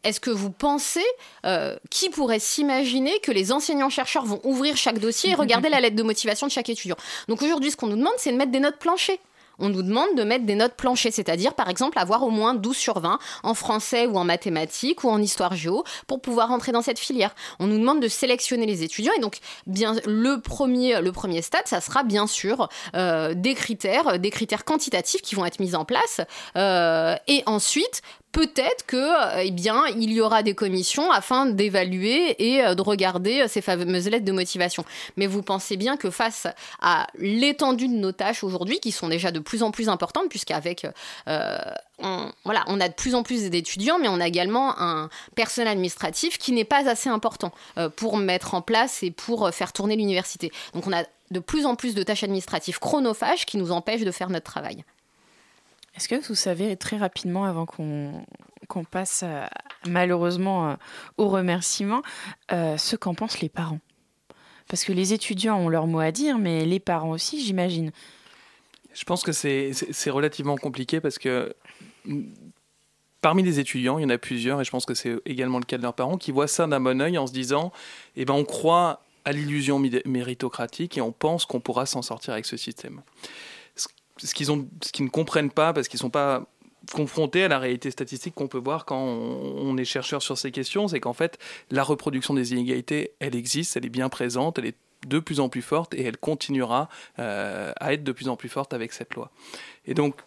[0.04, 1.06] Est-ce que vous pensez,
[1.46, 5.96] euh, qui pourrait s'imaginer que les enseignants-chercheurs vont ouvrir chaque dossier et regarder la lettre
[5.96, 6.98] de motivation de chaque étudiant?
[7.28, 9.20] Donc aujourd'hui, ce qu'on nous demande, c'est de mettre des notes planchées.
[9.60, 12.76] On nous demande de mettre des notes planchées, c'est-à-dire par exemple avoir au moins 12
[12.76, 16.82] sur 20 en français ou en mathématiques ou en histoire géo pour pouvoir entrer dans
[16.82, 17.36] cette filière.
[17.60, 19.38] On nous demande de sélectionner les étudiants et donc
[19.68, 25.36] bien le premier stade, ça sera bien sûr euh, des critères, des critères quantitatifs qui
[25.36, 26.22] vont être mis en place
[26.58, 28.02] euh, et ensuite
[28.34, 32.82] peut-être que euh, eh bien il y aura des commissions afin d'évaluer et euh, de
[32.82, 34.84] regarder euh, ces fameuses lettres de motivation.
[35.16, 36.48] Mais vous pensez bien que face
[36.82, 40.86] à l'étendue de nos tâches aujourd'hui, qui sont déjà de plus en plus importantes, puisqu'avec
[41.28, 46.52] on, a de plus en plus d'étudiants, mais on a également un personnel administratif qui
[46.52, 47.52] n'est pas assez important
[47.96, 50.52] pour mettre en place et pour faire tourner l'université.
[50.74, 54.12] Donc on a de plus en plus de tâches administratives chronophages qui nous empêchent de
[54.12, 54.84] faire notre travail.
[55.96, 58.26] Est-ce que vous savez très rapidement, avant qu'on
[58.70, 59.46] qu'on passe euh,
[59.88, 60.76] malheureusement euh,
[61.18, 62.02] aux remerciements,
[62.52, 63.80] euh, ce qu'en pensent les parents?
[64.70, 67.92] Parce que les étudiants ont leur mot à dire, mais les parents aussi, j'imagine.
[68.94, 71.54] Je pense que c'est relativement compliqué parce que
[72.06, 72.24] mm,
[73.22, 75.66] parmi les étudiants, il y en a plusieurs, et je pense que c'est également le
[75.66, 77.72] cas de leurs parents, qui voient ça d'un bon oeil en se disant
[78.16, 82.46] eh ben, on croit à l'illusion méritocratique et on pense qu'on pourra s'en sortir avec
[82.46, 83.02] ce système.
[84.18, 86.46] Ce, qu'ils ont- ce qu'ils ne comprennent pas, parce qu'ils sont pas
[86.92, 90.88] confrontés à la réalité statistique qu'on peut voir quand on est chercheur sur ces questions,
[90.88, 91.40] c'est qu'en fait,
[91.72, 94.76] la reproduction des inégalités, elle existe, elle est bien présente, elle est
[95.08, 98.50] de plus en plus forte et elle continuera euh, à être de plus en plus
[98.50, 99.32] forte avec cette loi.
[99.86, 100.22] Et donc,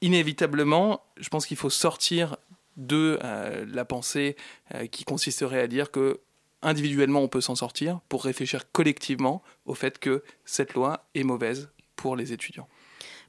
[0.00, 2.36] inévitablement, je pense qu'il faut sortir
[2.76, 4.36] de euh, la pensée
[4.74, 6.20] euh, qui consisterait à dire que
[6.62, 11.70] individuellement on peut s'en sortir pour réfléchir collectivement au fait que cette loi est mauvaise
[11.96, 12.68] pour les étudiants.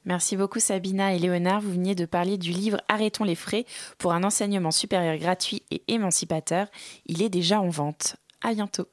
[0.04, 1.60] Merci beaucoup Sabina et Léonard.
[1.60, 3.64] Vous veniez de parler du livre Arrêtons les frais
[3.98, 6.66] pour un enseignement supérieur gratuit et émancipateur.
[7.06, 8.16] Il est déjà en vente.
[8.42, 8.86] À bientôt.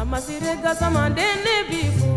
[0.00, 2.12] amasirega sama denne bifo,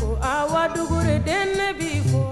[0.00, 2.22] ko awa dugure denne bifo,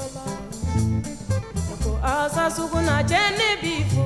[1.82, 4.04] ko asa suguna jenne bifo,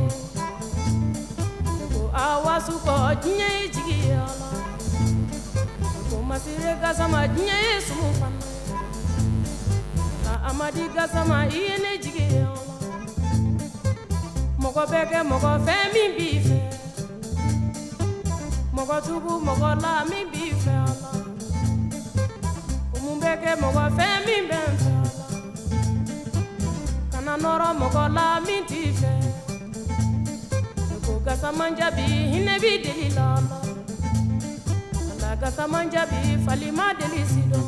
[1.92, 4.49] ko awa suko jinye jigi ala.
[6.11, 8.45] Ko masirega sama jinye sumu fana
[10.49, 12.62] amadi gasama iye ne jigi ala.
[14.61, 15.85] Mɔgɔ bɛ kɛ mɔgɔ fɛn
[18.87, 21.11] mɔgɔ tugu mɔgɔ la min b'i fɛ a la
[22.94, 25.20] o mun bɛ kɛ mɔgɔ fɛ min bɛ n fɛ a la
[27.12, 29.12] kana nɔrɔ mɔgɔ la min t'i fɛ
[31.05, 33.59] ko gasama jabi hinɛ b'i deli la la.
[35.20, 37.66] La gasaman jabi falima deli sidɔn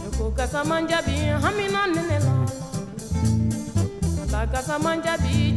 [0.00, 2.34] ne ko gasaman jabi hamina nene la
[4.32, 4.40] la.
[4.52, 5.53] Gasaman jabi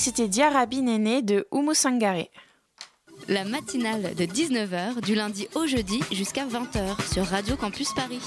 [0.00, 2.24] c'était Diarabi Néné de Oumu Sangare.
[3.28, 8.22] La matinale de 19h du lundi au jeudi jusqu'à 20h sur Radio Campus Paris.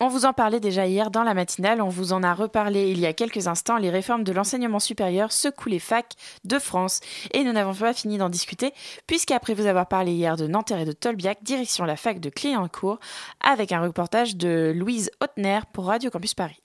[0.00, 2.98] On vous en parlait déjà hier dans la matinale, on vous en a reparlé il
[2.98, 3.76] y a quelques instants.
[3.76, 7.00] Les réformes de l'enseignement supérieur secouent les facs de France.
[7.34, 8.72] Et nous n'avons pas fini d'en discuter,
[9.06, 13.00] puisqu'après vous avoir parlé hier de Nanterre et de Tolbiac, direction la fac de Cléancourt,
[13.40, 16.63] avec un reportage de Louise Hotner pour Radio Campus Paris.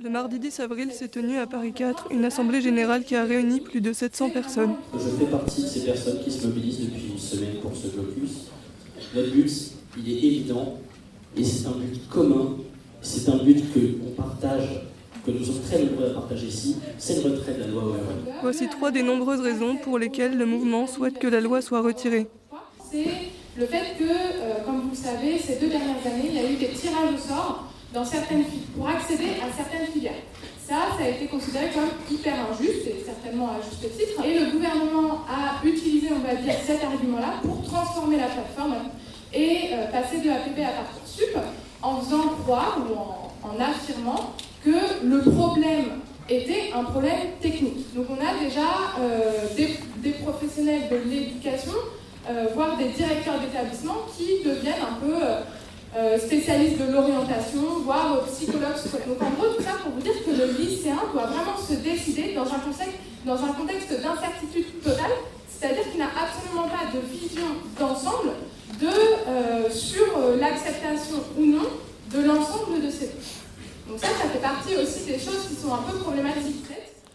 [0.00, 3.60] Le mardi 10 avril s'est tenue à Paris 4 une assemblée générale qui a réuni
[3.60, 4.76] plus de 700 personnes.
[4.94, 8.46] Je fais partie de ces personnes qui se mobilisent depuis une semaine pour ce blocus.
[9.12, 9.50] Notre but,
[9.98, 10.78] il est évident,
[11.36, 12.58] et c'est un but commun,
[13.02, 14.82] c'est un but que on partage,
[15.26, 18.34] que nous sommes très nombreux à partager ici, c'est le retrait de la loi ORL.
[18.40, 22.28] Voici trois des nombreuses raisons pour lesquelles le mouvement souhaite que la loi soit retirée.
[22.88, 23.04] c'est
[23.58, 26.48] le fait que, euh, comme vous le savez, ces deux dernières années, il y a
[26.48, 30.22] eu des tirages au sort pour accéder à certaines filières.
[30.66, 34.22] Ça, ça a été considéré comme hyper injuste, et certainement à juste titre.
[34.24, 38.76] Et le gouvernement a utilisé, on va dire, cet argument-là pour transformer la plateforme
[39.32, 41.36] et euh, passer de APP à Parcoursup
[41.82, 47.94] en faisant croire ou en, affirmant que le problème était un problème technique.
[47.94, 48.60] Donc on a déjà
[49.00, 51.72] euh, des, des professionnels de l'éducation,
[52.28, 55.14] euh, voire des directeurs d'établissement qui deviennent un peu
[55.96, 58.76] euh, spécialistes de l'orientation, voire psychologues.
[59.06, 62.34] Donc en gros, tout ça pour vous dire que le lycéen doit vraiment se décider
[62.34, 65.12] dans un contexte, dans un contexte d'incertitude totale,
[65.48, 67.46] c'est-à-dire qu'il n'a absolument pas de vision
[67.78, 68.30] d'ensemble
[68.80, 71.66] de, euh, sur euh, l'acceptation ou non
[72.12, 73.06] de l'ensemble de ces
[73.88, 76.64] Donc ça, ça fait partie aussi des choses qui sont un peu problématiques.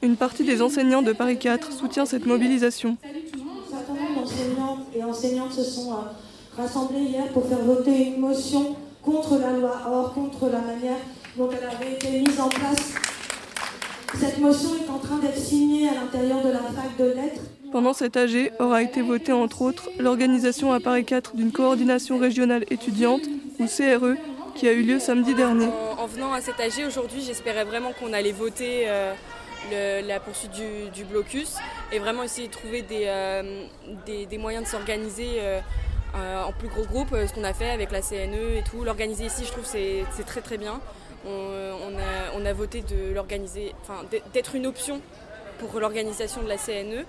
[0.02, 2.98] Une partie des enseignants de Paris 4 soutient cette mobilisation.
[3.04, 5.96] Un certain nombre d'enseignantes et enseignantes se sont euh,
[6.58, 10.98] rassemblés hier pour faire voter une motion contre la loi Or, contre la manière
[11.38, 12.94] dont elle avait été mise en place.
[14.20, 17.42] Cette motion est en train d'être signée à l'intérieur de la fac de lettres.
[17.72, 22.66] Pendant cet AG aura été voté entre autres l'organisation à Paris 4 d'une coordination régionale
[22.70, 23.22] étudiante,
[23.60, 24.16] ou CRE,
[24.56, 25.66] qui a eu lieu samedi dernier.
[25.98, 29.14] En, en venant à cet AG aujourd'hui, j'espérais vraiment qu'on allait voter euh,
[29.72, 31.56] le- la poursuite du, du blocus
[31.92, 33.64] et vraiment essayer de trouver des, euh,
[34.06, 35.60] des, des moyens de s'organiser euh,
[36.14, 38.84] en plus gros groupe, euh, ce qu'on a fait avec la CNE et tout.
[38.84, 40.80] L'organiser ici, je trouve c'est très très bien.
[41.26, 43.74] On, a, voté de l'organiser,
[44.34, 45.02] d'être- une option
[45.60, 47.06] pour l'organisation de la CNE.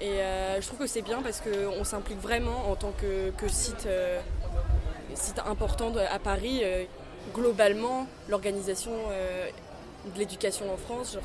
[0.00, 3.86] Et euh, je trouve que c'est bien parce qu'on s'implique vraiment en tant que, site,
[3.86, 4.20] euh,
[5.46, 6.60] important à Paris.
[6.62, 6.84] euh,
[7.34, 9.48] globalement, l'organisation euh,
[10.14, 11.18] de l'éducation en France,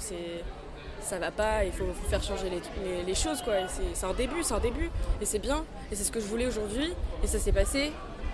[1.03, 3.53] ça va pas, il faut, faut faire changer les, les- les choses quoi.
[3.93, 4.89] C'est un début, c'est un début,
[5.21, 6.93] et c'est bien, et c'est ce que je voulais aujourd'hui,
[7.23, 7.91] et ça s'est passé,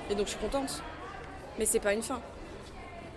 [0.09, 0.81] et donc je suis contente.
[1.57, 2.21] Mais c'est pas une fin.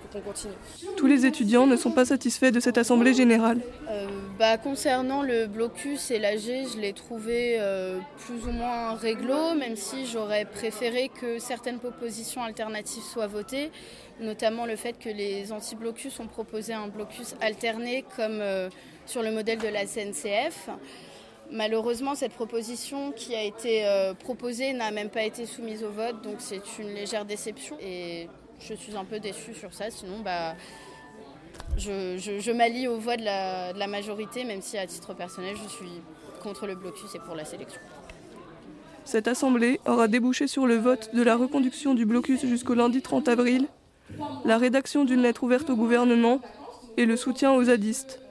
[0.03, 0.55] Faut qu'on continue.
[0.97, 3.61] Tous les étudiants ne sont pas satisfaits de cette assemblée générale.
[3.89, 6.41] Euh, bah, concernant le blocus et l'AG,
[6.75, 12.43] je l'ai trouvé euh, plus ou moins réglo, même si j'aurais préféré que certaines propositions
[12.43, 13.71] alternatives soient votées,
[14.21, 18.69] notamment le fait que les anti-blocus ont proposé un blocus alterné comme euh,
[19.07, 20.69] sur le modèle de la CNCF.
[21.51, 26.23] Malheureusement, cette proposition qui a été euh, proposée n'a même pas été soumise au vote,
[26.23, 28.29] donc c'est une légère déception et
[28.61, 29.91] je suis un peu déçue sur ça.
[29.91, 30.55] Sinon, bah,
[31.77, 35.69] je m'allie aux voix de la, de la majorité, même si à titre personnel, je
[35.69, 36.01] suis
[36.43, 37.81] contre le blocus et pour la sélection.
[39.05, 43.29] Cette assemblée aura débouché sur le vote de la reconduction du blocus jusqu'au lundi 30
[43.29, 43.67] avril,
[44.45, 46.41] la rédaction d'une lettre ouverte au gouvernement
[46.97, 48.22] et le soutien aux zadistes.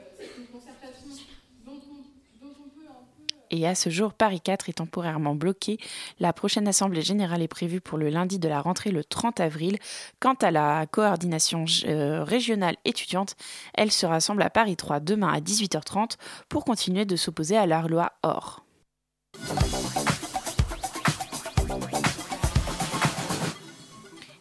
[3.54, 5.78] Et à ce jour, Paris 4 est temporairement bloqué.
[6.20, 9.78] La prochaine assemblée générale est prévue pour le lundi de la rentrée le 30 avril.
[10.22, 13.36] Quant à la coordination euh, régionale étudiante,
[13.74, 16.16] elle se rassemble à Paris 3 demain à 18h30
[16.48, 18.64] pour continuer de s'opposer à la loi OR.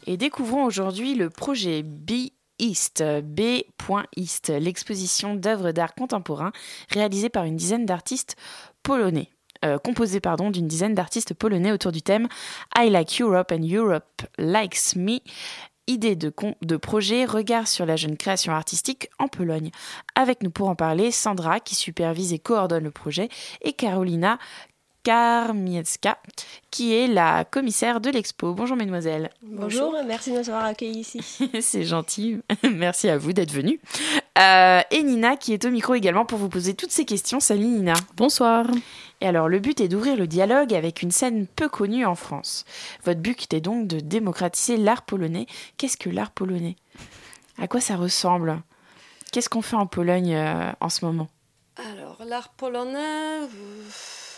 [0.07, 2.31] Et découvrons aujourd'hui le projet B
[2.61, 6.53] East, B.East, l'exposition d'œuvres d'art contemporain
[6.91, 8.37] réalisée par une dizaine d'artistes
[8.83, 9.28] polonais.
[9.64, 12.28] euh, composée pardon d'une dizaine d'artistes polonais autour du thème
[12.78, 15.18] I like Europe and Europe likes me.
[15.87, 19.70] Idée de, con- de projet, regard sur la jeune création artistique en Pologne.
[20.14, 23.28] Avec nous pour en parler, Sandra qui supervise et coordonne le projet
[23.62, 24.39] et Carolina
[25.03, 26.18] Karmiecka
[26.70, 28.55] qui est la commissaire de l'expo.
[28.55, 29.31] Bonjour mesdemoiselles.
[29.43, 31.20] Bonjour, merci de nous avoir accueillis ici.
[31.61, 32.39] C'est gentil.
[32.70, 33.81] Merci à vous d'être venus.
[34.39, 37.41] Euh, et Nina qui est au micro également pour vous poser toutes ces questions.
[37.41, 37.95] Salut Nina.
[38.16, 38.64] Bonsoir.
[39.20, 42.64] Et alors le but est d'ouvrir le dialogue avec une scène peu connue en France.
[43.05, 45.47] Votre but était donc de démocratiser l'art polonais.
[45.76, 46.76] Qu'est-ce que l'art polonais?
[47.59, 48.62] À quoi ça ressemble?
[49.33, 51.28] Qu'est-ce qu'on fait en Pologne euh, en ce moment?
[51.93, 53.47] Alors, l'art polonais, euh,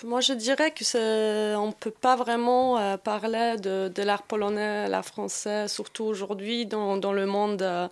[0.05, 4.23] moi je dirais que c'est, on ne peut pas vraiment euh, parler de, de l'art
[4.23, 7.63] polonais, l'art français, surtout aujourd'hui dans, dans le monde.
[7.63, 7.89] euh,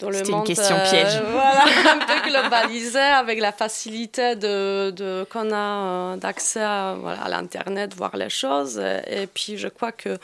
[0.00, 1.22] dans le C'était une monde, question euh, piège.
[1.30, 7.22] voilà, un peu globalisé avec la facilité de, de- qu'on a euh, d'accès à, voilà,
[7.22, 8.78] à l'internet, voir les choses.
[8.78, 10.18] Et, et puis je crois que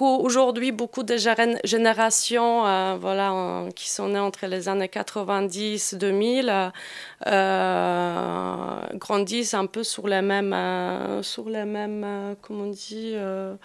[0.00, 1.16] aujourd'hui beaucoup de
[1.64, 6.68] générations euh, voilà qui sont nées entre les années 90 2000 euh,
[7.26, 10.54] euh, grandissent un peu sur les mêmes
[11.22, 13.58] sur les mêmes comment on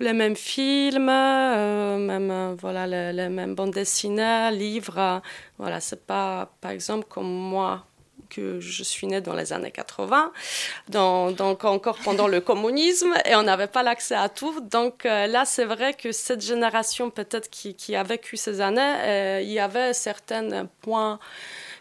[0.00, 5.22] les mêmes films même voilà les, les mêmes bandes dessinées livres.
[5.58, 7.84] Voilà c'est pas par exemple comme moi
[8.28, 10.32] que je suis née dans les années 80,
[10.88, 14.60] dans- donc encore pendant le communisme, et on n'avait pas l'accès à tout.
[14.60, 19.40] Donc euh, là, c'est vrai que cette génération peut-être qui, a vécu ces années, euh,
[19.42, 21.18] il y avait certains points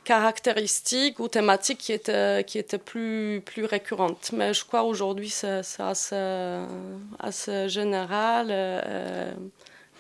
[0.04, 4.32] caractéristiques ou thématiques qui étaient, plus, récurrentes.
[4.34, 5.62] Mais je crois aujourd'hui c'est
[7.20, 8.48] assez général.
[8.50, 9.34] euh,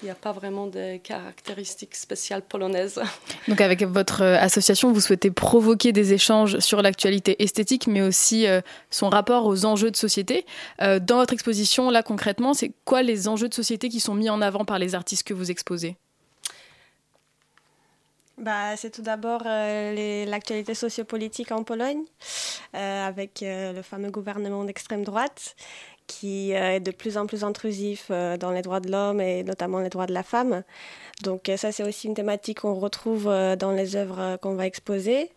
[0.01, 3.01] il n'y a pas vraiment de caractéristiques spéciales polonaises.
[3.47, 8.47] Donc avec votre euh, association, vous souhaitez provoquer des échanges sur l'actualité esthétique, mais aussi
[8.47, 10.45] euh, son rapport aux enjeux de société.
[10.81, 14.29] Euh, dans votre exposition, là concrètement, c'est quoi les enjeux de société qui sont mis
[14.29, 15.97] en avant par les artistes que vous exposez?
[18.37, 22.03] Bah, c'est tout d'abord euh, l'actualité sociopolitique en Pologne,
[22.75, 25.55] euh, avec euh, le fameux gouvernement d'extrême droite
[26.07, 29.43] qui euh, est de plus en plus intrusif euh, dans les droits de l'homme et
[29.43, 30.63] notamment les droits de la femme.
[31.21, 35.29] Donc euh, ça, c'est aussi une thématique qu'on retrouve dans les œuvres qu'on va exposer.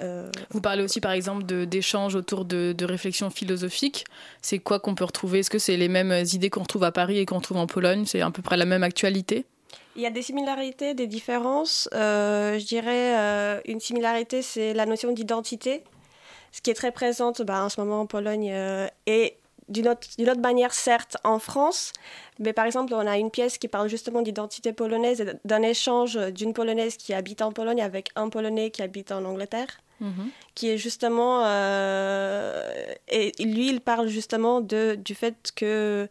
[0.00, 4.04] Euh, Vous parlez aussi par exemple d'échanges autour de, de réflexions philosophiques.
[4.42, 5.40] C'est quoi qu'on peut retrouver?
[5.40, 8.04] Est-ce que c'est les mêmes idées qu'on retrouve à Paris et qu'on retrouve en Pologne?
[8.04, 9.46] C'est à peu près la même actualité?
[9.96, 11.88] Il y a des similarités, des différences.
[11.94, 15.84] Euh, je dirais euh, une similarité, c'est la notion d'identité,
[16.50, 19.36] ce qui est très présente bah, en ce moment en Pologne euh, et
[19.68, 21.92] d'une autre, manière, certes, en France.
[22.38, 26.16] Mais par exemple, on a une pièce qui parle justement d'identité polonaise et d'un échange
[26.32, 29.80] d'une Polonaise qui habite en Pologne avec un Polonais qui habite en Angleterre
[30.54, 32.70] qui est justement euh,
[33.08, 36.08] et lui il parle justement de du fait que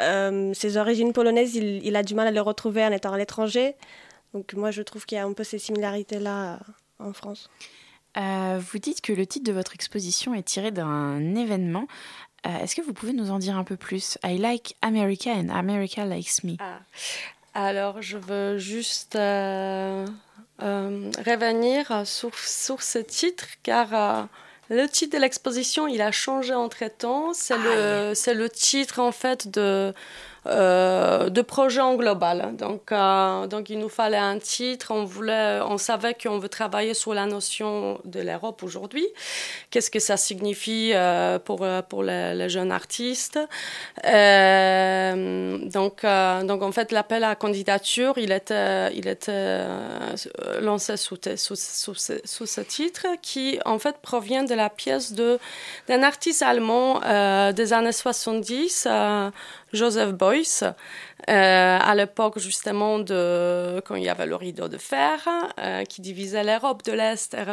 [0.00, 3.16] euh, ses origines polonaises il, il a du mal à les retrouver en étant à
[3.16, 3.76] l'étranger
[4.34, 6.58] donc moi je trouve qu'il y a un peu ces similarités là
[6.98, 7.48] en France
[8.16, 11.86] Euh, vous dites que le titre de votre exposition est tiré d'un événement.
[12.46, 14.18] Euh, Est-ce que vous pouvez nous en dire un peu plus?
[14.24, 16.56] I like America and America likes me.
[17.54, 20.06] Alors, je veux juste euh,
[20.62, 24.28] euh, revenir sur, sur ce titre, car
[24.70, 27.32] le titre de l'exposition, il a changé entre-temps.
[27.32, 29.94] C'est le, c'est le titre, en fait, de,
[30.46, 32.54] euh, de projet en global.
[32.56, 34.90] Donc, euh, donc, il nous fallait un titre.
[34.90, 39.06] On, voulait, on savait qu'on veut travailler sur la notion de l'Europe aujourd'hui.
[39.70, 43.38] Qu'est-ce que ça signifie euh, pour, pour les, jeunes artistes?
[44.04, 49.64] Donc, donc, en fait, l'appel à candidature, il était, il était
[50.60, 55.14] lancé sous, sous, sous, ce, sous ce titre qui, en fait, provient de la pièce
[55.14, 57.00] d'un artiste allemand
[57.52, 59.30] des années 70, euh,
[59.74, 65.26] Joseph Beuys, euh, à l'époque justement de quand il y avait le rideau de fer
[65.58, 67.44] euh, qui divisait l'Europe de l'Est et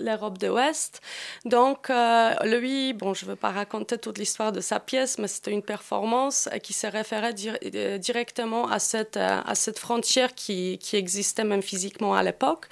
[0.00, 1.00] l'Europe de l'Ouest.
[1.44, 5.28] Donc euh, lui, bon, je ne veux pas raconter toute l'histoire de sa pièce, mais
[5.28, 7.34] c'était une performance qui se référait
[7.74, 9.18] euh, directement à cette,
[9.78, 12.66] frontière qui, existait même physiquement à l'époque.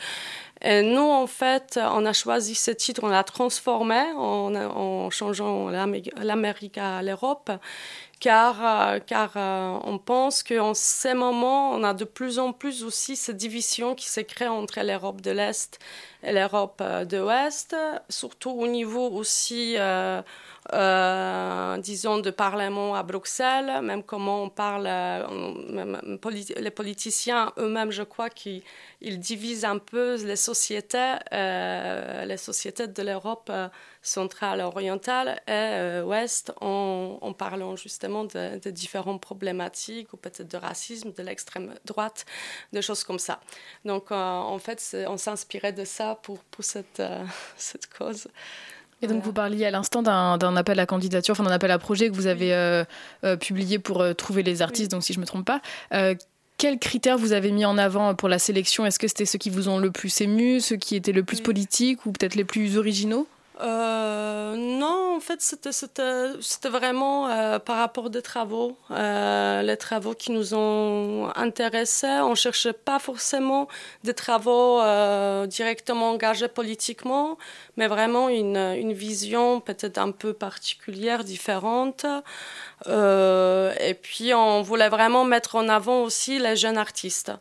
[0.61, 6.11] Et nous, en fait, on a choisi ce titre, on l'a transformé en, changeant l'Amé-
[6.21, 7.53] l'Amérique à l'Europe,
[8.21, 12.85] car, euh, car euh, on pense qu'en ces moments, on a de plus en plus
[12.85, 15.79] aussi cette division qui se crée entre l'Europe de l'Est
[16.23, 17.77] et l'Europe euh, de l'Ouest,
[18.09, 19.77] surtout au niveau aussi,
[20.75, 26.17] euh, disons, de Parlement à Bruxelles, même comment on parle, euh,
[26.57, 28.63] les politiciens eux-mêmes, je crois, qu'ils
[29.01, 33.51] ils divisent un peu les sociétés, euh, les sociétés de l'Europe
[34.03, 41.13] centrale, orientale et ouest, en, parlant justement de, de différentes problématiques, ou peut-être de racisme,
[41.13, 42.27] de l'extrême droite,
[42.73, 43.41] de choses comme ça.
[43.85, 47.03] Donc, en fait, on s'inspirait de ça pour, pour cette,
[47.57, 48.29] cette cause.
[49.01, 52.09] Et donc vous parliez à l'instant d'un appel à candidature, enfin d'un appel à projet
[52.09, 52.85] que vous avez euh,
[53.25, 55.61] euh, publié pour euh, trouver les artistes, donc si je me trompe pas.
[56.59, 58.85] Quels critères vous avez mis en avant pour la sélection?
[58.85, 61.41] Est-ce que c'était ceux qui vous ont le plus ému, ceux qui étaient le plus
[61.41, 63.29] politiques ou peut-être les plus originaux?
[63.61, 70.31] Euh, non, en fait, c'était, vraiment euh, par rapport des travaux, euh, les travaux qui
[70.31, 72.21] nous ont intéressés.
[72.23, 73.67] On ne cherchait pas forcément
[74.05, 74.81] des travaux
[75.47, 77.37] directement engagés politiquement,
[77.77, 82.07] mais vraiment une, vision peut-être un peu particulière, différente.
[82.87, 87.33] Et puis, on voulait vraiment mettre en avant aussi les jeunes artistes.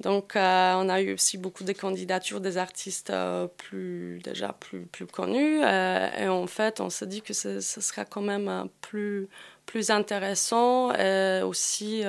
[0.00, 4.86] Donc, euh, on a eu aussi beaucoup de candidatures des artistes euh, plus, déjà plus,
[4.86, 5.60] plus connus.
[5.62, 9.28] euh, et en fait, on s'est dit que ce, sera quand même plus,
[9.66, 12.02] plus intéressant et aussi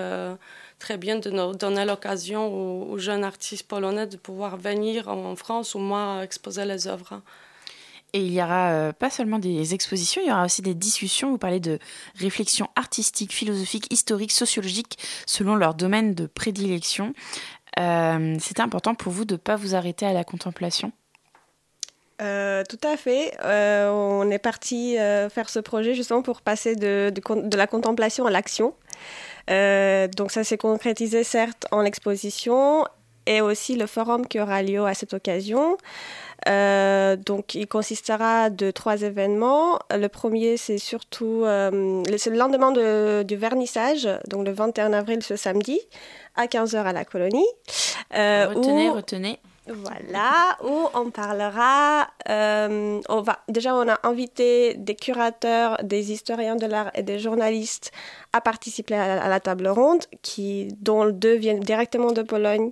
[0.79, 2.47] très bien de donner l'occasion
[2.91, 7.21] aux, jeunes artistes polonais de pouvoir venir en France ou moi exposer les œuvres.
[8.13, 11.31] Et il y aura pas seulement des expositions, il y aura aussi des discussions.
[11.31, 11.79] Vous parlez de
[12.15, 17.13] réflexions artistiques, philosophiques, historiques, sociologiques, selon leur domaine de prédilection.
[17.79, 20.91] Euh, C'était important pour vous de ne pas vous arrêter à la contemplation?
[22.21, 23.33] Euh, tout à fait.
[23.43, 28.25] Euh, on est parti euh, faire ce projet justement pour passer de, de, la contemplation
[28.25, 28.73] à l'action.
[29.47, 32.85] Donc ça s'est concrétisé certes en exposition
[33.25, 35.77] et aussi le forum qui aura lieu à cette occasion.
[36.47, 39.77] Euh, donc il consistera de trois événements.
[39.91, 41.69] Le premier c'est surtout euh,
[42.03, 45.79] le- lendemain de- du vernissage, donc le 21 avril ce samedi
[46.35, 47.45] à 15h à la colonie.
[48.15, 49.39] Euh, Retenez, où- retenez.
[49.67, 52.07] voilà, où on parlera.
[52.27, 57.91] on va, déjà, on a invité des curateurs, des historiens de l'art et des journalistes
[58.33, 62.71] à participer à la, à la table ronde, qui, dont deux viennent directement de Pologne.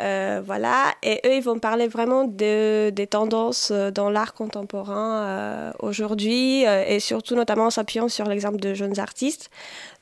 [0.00, 5.22] Euh, voilà, et eux, ils vont parler vraiment de, des tendances euh, dans l'art contemporain
[5.22, 9.50] euh, aujourd'hui, euh, et surtout notamment en s'appuyant sur l'exemple de jeunes artistes.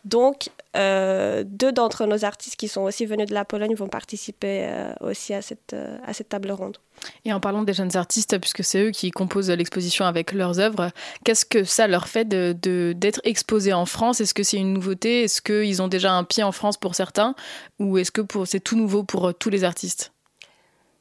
[0.05, 4.67] Donc, euh, deux d'entre nos artistes qui sont aussi venus de la Pologne vont participer
[4.67, 6.79] euh, aussi à cette, euh, à cette table ronde.
[7.25, 10.91] Et en parlant des jeunes artistes, puisque c'est eux qui composent l'exposition avec leurs œuvres,
[11.25, 12.55] qu'est-ce que ça leur fait de,
[12.97, 14.21] d'être exposés en France?
[14.21, 15.25] Est-ce que c'est une nouveauté?
[15.25, 17.35] Est-ce qu'ils ont déjà un pied en France pour certains?
[17.79, 20.13] Ou est-ce que c'est tout nouveau pour tous les artistes?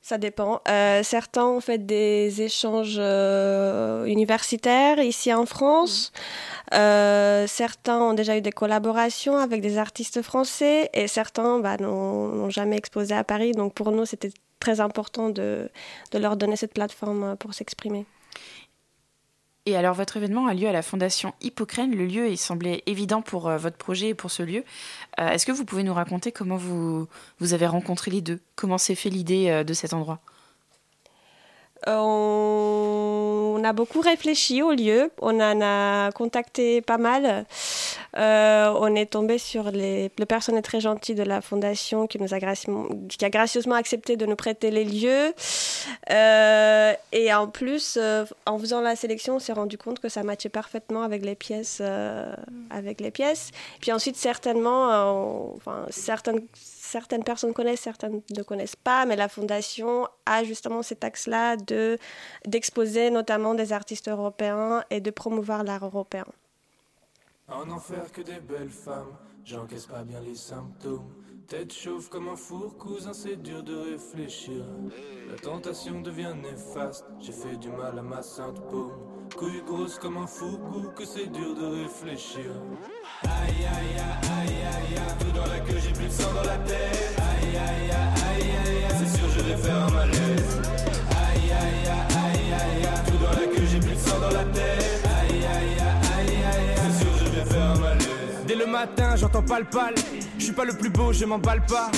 [0.10, 0.60] Ça dépend.
[0.68, 6.12] Euh, certains ont fait des échanges euh, universitaires ici en France.
[6.74, 12.50] Euh, certains ont déjà eu des collaborations avec des artistes français et certains bah, n'ont
[12.50, 13.52] jamais exposé à Paris.
[13.52, 15.70] Donc pour nous, c'était très important de,
[16.12, 18.08] de leur donner cette plateforme pour s'exprimer.
[19.66, 21.96] Et alors, votre événement a lieu à la Fondation Hippocrène.
[21.96, 24.64] Le lieu, il semblait évident pour euh, votre projet et pour ce lieu.
[25.20, 27.08] Euh, Est-ce que vous pouvez nous raconter comment vous,
[27.40, 28.40] vous avez rencontré les deux?
[28.56, 30.22] Comment s'est fait l'idée euh, de cet endroit?
[31.88, 37.46] On, on a beaucoup réfléchi au lieu, on en a contacté pas mal.
[38.18, 42.34] Euh, on est tombé sur les, le personnel très gentil de la fondation qui, nous
[42.34, 45.34] a, qui a gracieusement accepté de nous prêter les lieux.
[46.10, 50.24] Euh, et en plus, euh, en faisant la sélection, on s'est rendu compte que ça
[50.24, 51.80] matchait parfaitement avec les pièces.
[51.82, 52.34] euh,
[52.70, 53.52] avec les pièces.
[53.82, 56.42] Puis ensuite, certainement, euh, enfin, certaines,
[56.90, 61.98] certaines personnes connaissent, certaines ne connaissent pas, mais la fondation a justement cet axe-là de,
[62.46, 66.26] d'exposer notamment des artistes européens et de promouvoir l'art européen.
[67.48, 69.16] En enfer que des belles femmes,
[69.46, 71.10] j'encaisse pas bien les symptômes.
[71.50, 74.64] Tête chauffe comme un four, cousin, c'est dur de réfléchir.
[75.28, 78.92] La tentation devient néfaste, j'ai fait du mal à ma sainte paume.
[79.36, 82.52] Couille grosse comme un fourgou, que c'est dur de réfléchir.
[83.24, 86.58] Aïe aïe aïe aïe aïe tout dans la queue, j'ai plus de sang dans la
[86.60, 87.18] tête.
[87.18, 90.19] Aïe aïe aïe aïe aïe, c'est sûr je vais faire un malaise.
[99.16, 99.94] J'entends pas le pal.
[100.38, 101.90] Je suis pas le plus beau, je m'emballe pas.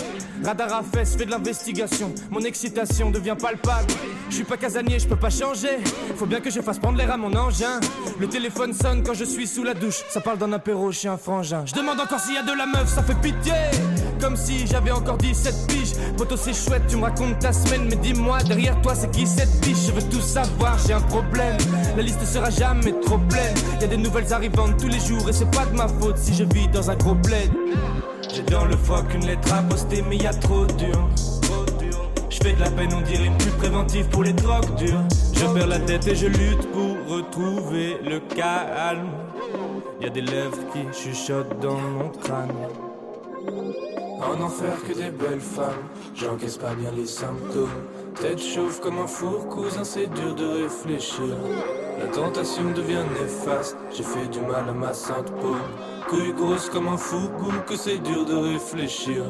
[0.44, 2.14] Radar à fesses, fais de l'investigation.
[2.32, 3.94] Mon excitation devient palpable.
[4.30, 5.80] Je suis pas casanier, je peux pas changer.
[6.16, 7.80] Faut bien que je fasse prendre l'air à mon engin.
[8.20, 10.04] Le téléphone sonne quand je suis sous la douche.
[10.10, 11.64] Ça parle d'un apéro chez un frangin.
[11.66, 13.54] Je demande encore s'il y a de la meuf, ça fait pitié.
[14.20, 15.94] Comme si j'avais encore 17 piges.
[16.18, 17.88] Poto, c'est chouette, tu me racontes ta semaine.
[17.90, 19.88] Mais dis-moi, derrière toi, c'est qui cette biche?
[19.88, 21.58] Je veux tout savoir, j'ai un problème.
[21.96, 23.54] La liste sera jamais trop pleine.
[23.80, 25.28] Y a des nouvelles arrivantes tous les jours.
[25.30, 27.52] Et c'est pas de ma faute si je vis dans un gros bled.
[28.34, 31.10] J'ai dans le froc une lettre à poster, mais y a trop dur.
[32.30, 35.04] Je fais de la peine, on dirait une pub préventive pour les drogues dures.
[35.34, 39.10] Je perds la tête et je lutte pour retrouver le calme.
[40.02, 42.50] Y a des lèvres qui chuchotent dans mon crâne.
[44.24, 47.70] En enfer que des belles femmes, j'encaisse pas bien les symptômes.
[48.22, 51.36] Tête chauffe comme un four, cousin, c'est dur de réfléchir.
[52.00, 55.32] La tentation devient néfaste, j'ai fait du mal à ma sainte
[56.10, 59.24] Couille grosse comme un fourgou, que c'est dur de réfléchir.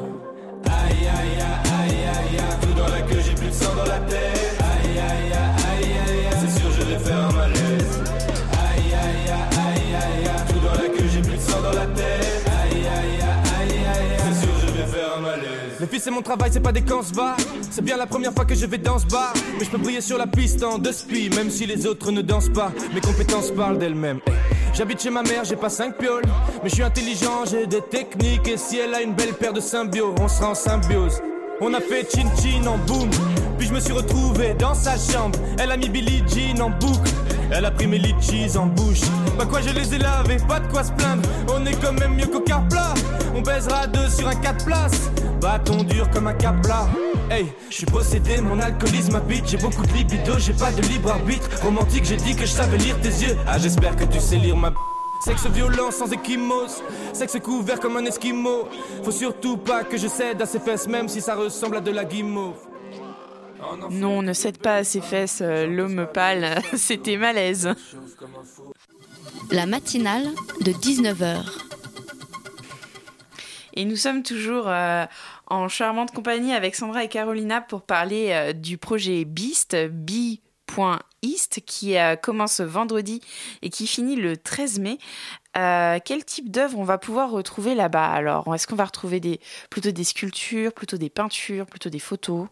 [0.66, 3.98] Aïe aïe aïe aïe aïe tout dans la queue, j'ai plus de sang dans la
[4.00, 4.58] tête.
[4.60, 5.32] Aïe aïe aïe
[5.78, 8.02] aïe aïe c'est sûr je vais faire un malaise.
[8.52, 11.86] Aïe aïe aïe aïe aïe tout dans la queue, j'ai plus de sang dans la
[11.86, 12.50] tête.
[12.62, 15.78] Aïe aïe aïe aïe aïe, c'est sûr je vais faire un malaise.
[15.80, 17.36] Les filles c'est mon travail, c'est pas des camps va.
[17.70, 19.32] C'est bien la première fois que je vais dans ce bar.
[19.58, 22.22] Mais je peux briller sur la piste en deux spi, même si les autres ne
[22.22, 22.72] dansent pas.
[22.92, 24.20] Mes compétences parlent d'elles-mêmes.
[24.74, 26.24] J'habite chez ma mère, j'ai pas cinq pioles.
[26.62, 28.48] Mais je suis intelligent, j'ai des techniques.
[28.48, 31.20] Et si elle a une belle paire de symbio, on sera en symbiose.
[31.60, 33.10] On a fait chin chin en boom.
[33.58, 35.38] Puis je me suis retrouvé dans sa chambre.
[35.58, 37.10] Elle a mis Billie Jean en boucle.
[37.52, 39.02] Elle a pris mes litchis en bouche.
[39.38, 41.22] Bah quoi, je les ai lavés, pas de quoi se plaindre.
[41.54, 42.94] On est quand même mieux qu'au car plat.
[43.36, 45.10] On baisera deux sur un 4 places.
[45.40, 46.88] Bâton dur comme un capla.
[47.30, 49.46] Hey, je suis possédé, mon alcoolisme habite.
[49.48, 51.48] J'ai beaucoup de libido, j'ai pas de libre arbitre.
[51.62, 53.36] Romantique, j'ai dit que je savais lire tes yeux.
[53.46, 54.72] Ah, j'espère que tu sais lire ma.
[55.24, 58.68] Sexe violent sans échymose, sexe couvert comme un esquimau.
[59.04, 61.92] Faut surtout pas que je cède à ses fesses, même si ça ressemble à de
[61.92, 62.56] la guimauve.
[63.90, 66.60] Non, ne cède pas à ses fesses, euh, l'homme pâle.
[66.74, 67.72] C'était malaise.
[69.52, 70.26] La matinale
[70.60, 71.44] de 19h.
[73.74, 75.06] Et nous sommes toujours euh,
[75.52, 81.98] en charmante compagnie avec Sandra et Carolina pour parler euh, du projet Beast, B.East, qui
[81.98, 83.20] euh, commence vendredi
[83.60, 84.98] et qui finit le 13 mai.
[85.58, 88.06] Euh, quel type d'œuvre on va pouvoir retrouver là-bas?
[88.06, 92.46] Alors, est-ce qu'on va retrouver des, plutôt des sculptures, plutôt des peintures, plutôt des photos?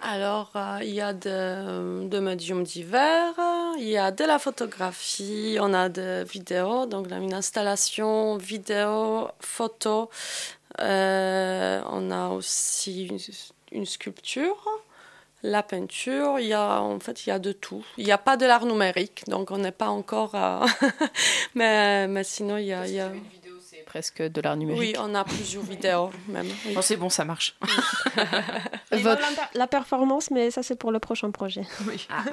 [0.00, 3.34] Alors, il y a de, de médiums divers,
[3.78, 10.08] il y a de la photographie, on a de vidéos, donc une installation vidéo, photo.
[10.80, 13.10] Euh, on a aussi
[13.72, 14.56] une, sculpture,
[15.42, 17.84] la peinture, il y a, en fait, il y a de tout.
[17.96, 20.34] Il n'y a pas de l'art numérique, donc on n'est pas encore...
[20.34, 20.66] à-
[21.54, 23.10] mais, mais sinon, il y a...
[23.88, 24.80] Presque de l'art numérique.
[24.80, 26.46] Oui, on a plusieurs vidéos même.
[26.66, 26.74] oui.
[26.74, 27.56] Bon, c'est bon, ça marche.
[29.54, 31.62] La, performance, mais ça c'est pour le prochain projet.
[32.10, 32.24] Ah,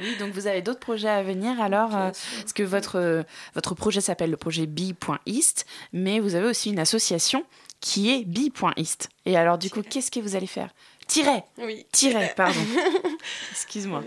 [0.00, 2.10] oui, donc vous avez d'autres projets à venir alors euh,
[2.40, 3.22] Parce que votre, euh,
[3.54, 7.44] votre projet s'appelle le projet B.East, mais vous avez aussi une association
[7.80, 9.08] qui est B.East.
[9.24, 10.70] Et alors, du coup, qu'est-ce que vous allez faire?
[11.06, 11.86] Tiret Oui.
[11.92, 12.60] Tiret, pardon.
[13.52, 14.02] Excuse-moi.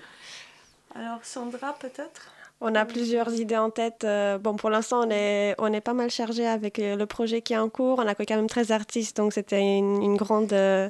[0.95, 2.31] Alors, Sandra, peut-être?
[2.59, 4.03] On a plusieurs idées en tête.
[4.03, 7.53] Euh, bon, pour l'instant, on est, on pas mal chargé avec euh, le projet qui
[7.53, 7.99] est en cours.
[7.99, 10.89] On a quand même 13 artistes, donc c'était une, grande, euh,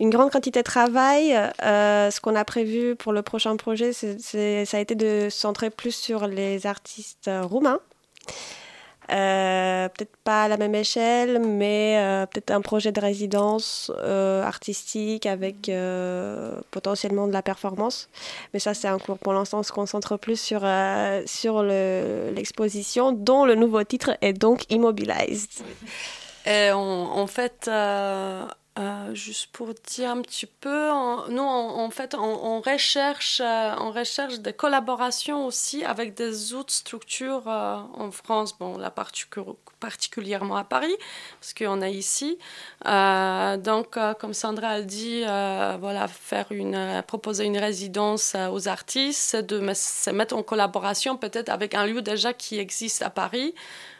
[0.00, 1.30] une grande quantité de travail.
[1.60, 5.70] Ce qu'on a prévu pour le prochain projet, c'est, ça a été de se centrer
[5.70, 7.80] plus sur les artistes roumains.
[9.10, 14.42] Euh, peut-être pas à la même échelle, mais euh, peut-être un projet de résidence euh,
[14.42, 15.70] artistique avec
[16.70, 18.08] potentiellement de la performance.
[18.52, 19.18] Mais ça, c'est un cours.
[19.18, 20.60] Pour l'instant, on se concentre plus sur,
[21.26, 25.50] sur le- l'exposition, dont le nouveau titre est donc Immobilized.
[26.46, 27.70] En fait,
[28.78, 30.90] euh, juste pour dire un petit peu,
[31.30, 37.48] nous, en fait, on, recherche, euh, on recherche des collaborations aussi avec des autres structures
[37.48, 38.78] euh, en France, bon,
[39.80, 40.94] particulièrement à Paris,
[41.40, 42.38] parce qu'on est ici.
[42.84, 50.10] Donc, comme Sandra a dit, voilà, faire une, proposer une résidence aux artistes, de se
[50.10, 53.54] mettre en collaboration peut-être avec un lieu déjà qui existe à Paris.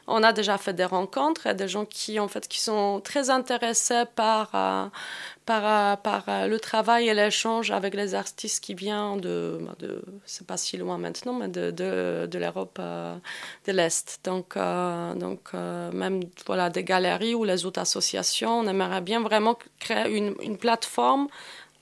[0.09, 4.04] On a déjà fait des rencontres, des gens qui, en fait, qui sont très intéressés
[4.14, 4.86] par, euh,
[5.46, 9.74] par, euh, par euh, le travail et l'échange avec les artistes qui viennent de, bah,
[9.80, 14.20] de c'est pas si loin maintenant, mais de, l'Europe de l'Est.
[14.24, 20.16] Donc, donc même voilà, des galeries ou les autres associations, on aimerait bien vraiment créer
[20.16, 21.26] une, une plateforme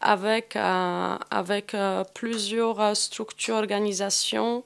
[0.00, 1.76] avec, avec
[2.14, 4.64] plusieurs structures, organisations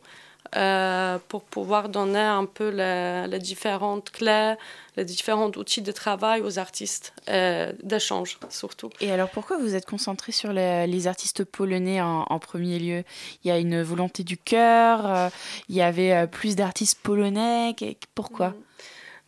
[0.57, 4.55] euh, pour pouvoir donner un peu les, les différentes clés,
[4.96, 8.90] les différents outils de travail aux artistes, euh, d'échange surtout.
[9.01, 13.05] Et alors pourquoi vous êtes concentré sur les, les artistes polonais en, en premier lieu?
[13.44, 15.28] Il y a une volonté du cœur, euh,
[15.68, 17.74] il y avait plus d'artistes polonais,
[18.14, 18.55] pourquoi?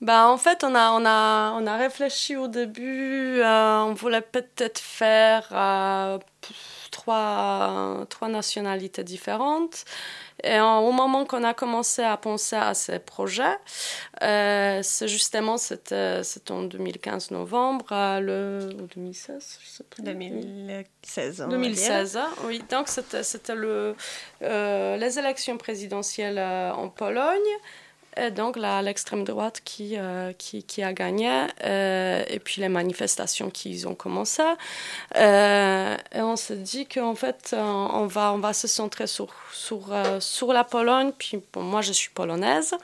[0.00, 4.22] Bah, en fait, on a, on, a, on a réfléchi au début, euh, on voulait
[4.22, 6.18] peut-être faire euh,
[6.90, 9.84] trois, trois nationalités différentes.
[10.44, 13.56] Et en- au moment qu'on a commencé à penser à ces projets,
[14.22, 16.20] euh, c'est justement, c'était
[16.50, 20.02] en 2015 novembre, euh, le, ou 2016, je sais plus.
[20.02, 21.40] 2016.
[21.40, 21.58] on va dire.
[21.58, 22.62] 2016, hein, oui.
[22.70, 23.94] Donc, c'était c'était le,
[24.42, 27.38] euh, les élections présidentielles euh, en Pologne.
[28.16, 31.30] Et donc, la- l'extrême droite qui, euh, qui, qui a gagné.
[31.64, 34.42] euh, et puis, les manifestations qui ont commencé.
[35.16, 39.28] Euh, et on s'est dit qu'en fait, euh, on va, on va se centrer sur,
[39.52, 41.12] sur, euh, sur la Pologne.
[41.16, 42.74] Puis, bon, moi, je suis polonaise.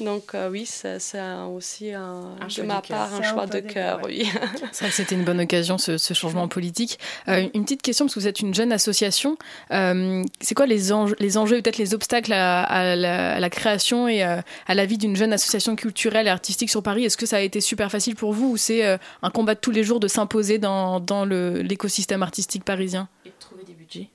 [0.00, 4.22] Donc, euh, oui, c'est un- aussi un, de ma part un choix de cœur, ouais.
[4.22, 4.30] oui.
[4.72, 7.00] C'est vrai que c'était une bonne occasion, ce, ce changement politique.
[7.26, 9.36] Euh, une petite question, parce que vous êtes une jeune association.
[9.72, 13.50] Euh, c'est quoi les enjeux, les enjeux peut-être les obstacles à, à la, à la
[13.50, 17.16] création et euh, à la vie d'une jeune association culturelle et artistique sur Paris Est-ce
[17.16, 19.70] que ça a été super facile pour vous ou c'est euh, un combat de tous
[19.72, 23.08] les jours de s'imposer dans, dans le- l'écosystème artistique parisien?
[23.24, 24.08] Et de trouver des budgets.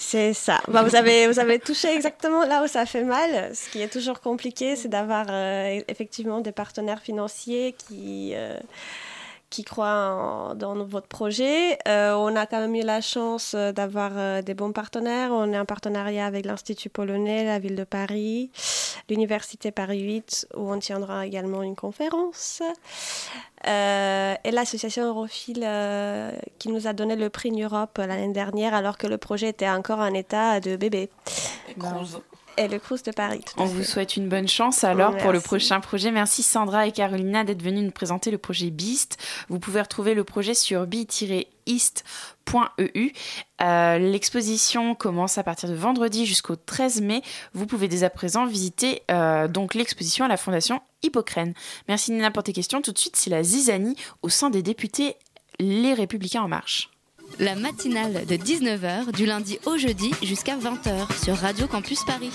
[0.00, 0.60] C'est ça.
[0.68, 3.50] Bah, vous, avez, vous avez touché exactement là où ça fait mal.
[3.52, 8.56] Ce qui est toujours compliqué, c'est d'avoir euh, effectivement des partenaires financiers qui, euh,
[9.50, 10.12] qui croient
[10.50, 11.76] en- dans votre projet.
[11.88, 15.30] Euh, on a quand même eu la chance d'avoir euh, des bons partenaires.
[15.32, 18.50] On est en partenariat avec l'Institut polonais, la ville de Paris,
[19.08, 22.62] l'Université Paris 8, où on tiendra également une conférence.
[23.66, 28.98] Euh, et l'association Europhile euh, qui nous a donné le prix Europe l'année dernière alors
[28.98, 31.10] que le projet était encore en état de bébé.
[32.58, 33.40] Et le Crous de Paris.
[33.46, 36.10] tout On vous souhaite une bonne chance alors pour le prochain projet.
[36.10, 39.16] Merci Sandra et Carolina d'être venues nous présenter le projet Beast.
[39.48, 41.52] Vous pouvez retrouver le projet sur bi-east.eu.
[43.62, 47.22] Euh, L'exposition commence à partir de vendredi jusqu'au 13 mai.
[47.54, 51.54] Vous pouvez dès à présent visiter euh, donc l'exposition à la Fondation Hippocrène.
[51.86, 52.82] Merci Nina pour tes questions.
[52.82, 55.14] Tout de suite, c'est la zizanie au sein des députés
[55.60, 56.90] Les Républicains en marche.
[57.38, 62.32] La matinale de 19h du lundi au jeudi jusqu'à 20h sur Radio Campus Paris.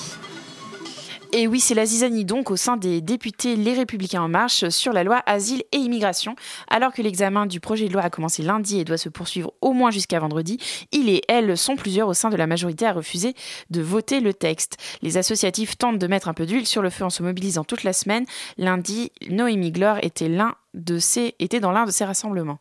[1.36, 4.94] Et oui, c'est la zizanie donc au sein des députés Les Républicains en marche sur
[4.94, 6.36] la loi Asile et Immigration.
[6.70, 9.74] Alors que l'examen du projet de loi a commencé lundi et doit se poursuivre au
[9.74, 10.58] moins jusqu'à vendredi,
[10.92, 13.34] il et elle sont plusieurs au sein de la majorité à refuser
[13.72, 14.78] de voter le texte.
[15.02, 17.84] Les associatifs tentent de mettre un peu d'huile sur le feu en se mobilisant toute
[17.84, 18.26] la semaine.
[18.58, 21.00] Lundi, Noémie Glore était, l'un de
[21.40, 22.60] était dans l'un de ces rassemblements.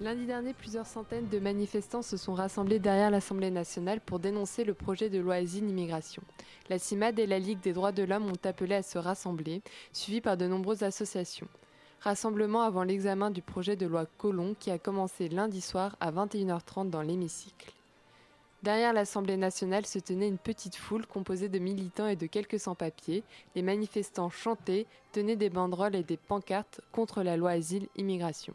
[0.00, 4.74] Lundi dernier, plusieurs centaines de manifestants se sont rassemblés derrière l'Assemblée nationale pour dénoncer le
[4.74, 6.20] projet de loi Asile-Immigration.
[6.68, 10.20] La CIMAD et la Ligue des droits de l'homme ont appelé à se rassembler, suivis
[10.20, 11.46] par de nombreuses associations.
[12.00, 16.90] Rassemblement avant l'examen du projet de loi Colomb qui a commencé lundi soir à 21h30
[16.90, 17.72] dans l'hémicycle.
[18.64, 23.22] Derrière l'Assemblée nationale se tenait une petite foule composée de militants et de quelques sans-papiers.
[23.54, 28.54] Les manifestants chantaient, tenaient des banderoles et des pancartes contre la loi Asile-Immigration.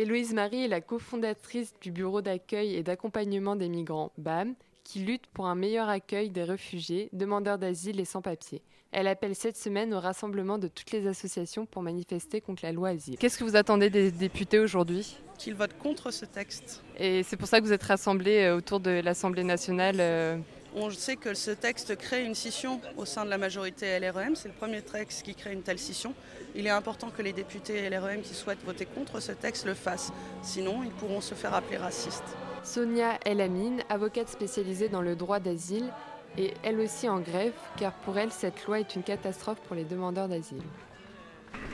[0.00, 5.26] Héloïse Marie est la cofondatrice du bureau d'accueil et d'accompagnement des migrants BAM, qui lutte
[5.26, 8.62] pour un meilleur accueil des réfugiés, demandeurs d'asile et sans-papiers.
[8.92, 12.90] Elle appelle cette semaine au rassemblement de toutes les associations pour manifester contre la loi
[12.90, 13.18] asile.
[13.18, 15.16] Qu'est-ce que vous attendez des députés aujourd'hui?
[15.36, 16.84] Qu'ils votent contre ce texte.
[16.96, 20.38] Et c'est pour ça que vous êtes rassemblés euh, autour de l'Assemblée nationale euh,
[20.76, 24.36] On sait que ce texte crée une scission au sein de la majorité LREM.
[24.36, 26.14] C'est le premier texte qui crée une telle scission.
[26.54, 30.12] Il est important que les députés LREM qui souhaitent voter contre ce texte le fassent.
[30.42, 32.36] Sinon, ils pourront se faire appeler racistes.
[32.64, 35.92] Sonia Elamine, avocate spécialisée dans le droit d'asile,
[36.36, 39.84] est elle aussi en grève car pour elle, cette loi est une catastrophe pour les
[39.84, 40.62] demandeurs d'asile.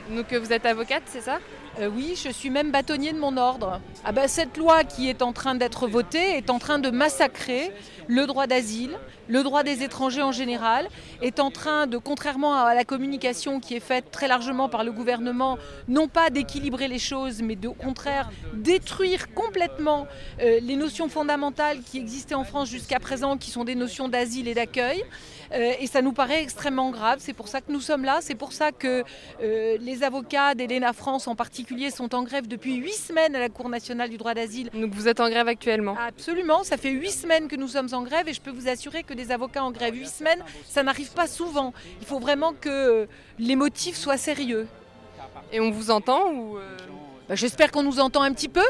[0.09, 1.39] Donc vous êtes avocate, c'est ça?
[1.79, 3.81] Euh, oui, je suis même bâtonnier de mon ordre.
[4.05, 7.71] Ah ben, cette loi qui est en train d'être votée est en train de massacrer
[8.07, 8.97] le droit d'asile,
[9.27, 10.87] le droit des étrangers en général,
[11.21, 14.91] est en train de, contrairement à la communication qui est faite très largement par le
[14.91, 20.07] gouvernement, non pas d'équilibrer les choses, mais de, au contraire détruire complètement
[20.41, 24.47] euh, les notions fondamentales qui existaient en France jusqu'à présent, qui sont des notions d'asile
[24.47, 25.03] et d'accueil.
[25.53, 27.19] Euh, et ça nous paraît extrêmement grave.
[27.21, 28.19] C'est pour ça que nous sommes là.
[28.21, 29.03] C'est pour ça que
[29.41, 33.49] euh, les avocats d'Elena France en particulier sont en grève depuis huit semaines à la
[33.49, 34.69] Cour nationale du droit d'asile.
[34.73, 36.63] Donc vous êtes en grève actuellement Absolument.
[36.63, 39.13] Ça fait huit semaines que nous sommes en grève et je peux vous assurer que
[39.13, 41.73] des avocats en grève huit semaines, ça n'arrive pas souvent.
[42.01, 43.07] Il faut vraiment que
[43.39, 44.67] les motifs soient sérieux.
[45.51, 46.57] Et on vous entend ou
[47.27, 48.63] Bah, J'espère qu'on nous entend un petit peu.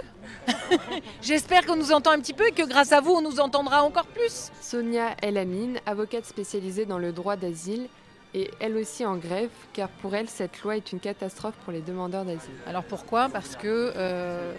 [1.22, 3.84] J'espère qu'on nous entend un petit peu et que grâce à vous, on nous entendra
[3.84, 4.52] encore plus.
[4.62, 7.88] Sonia Elamine, avocate spécialisée dans le droit d'asile,
[8.34, 11.80] est elle aussi en grève car pour elle, cette loi est une catastrophe pour les
[11.80, 12.52] demandeurs d'asile.
[12.68, 13.30] Alors pourquoi?
[13.30, 14.54] Parce que euh,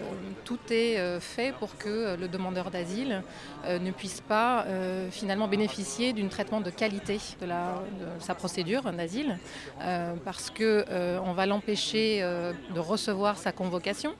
[0.45, 3.21] tout est euh, fait pour que euh, le demandeur d'asile
[3.65, 8.33] euh, ne puisse pas euh, finalement bénéficier d'un traitement de qualité de, la, de sa
[8.33, 9.37] procédure d'asile,
[9.81, 14.15] euh, parce que euh, on va l'empêcher euh, de recevoir sa convocation.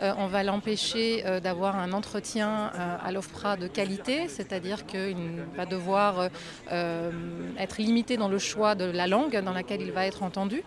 [0.00, 5.16] Euh, on va l'empêcher euh, d'avoir un entretien euh, à l'OFPRA de qualité, c'est-à-dire qu'il
[5.56, 6.28] va devoir
[6.70, 10.62] être limité dans le choix de la langue dans laquelle il va être entendu.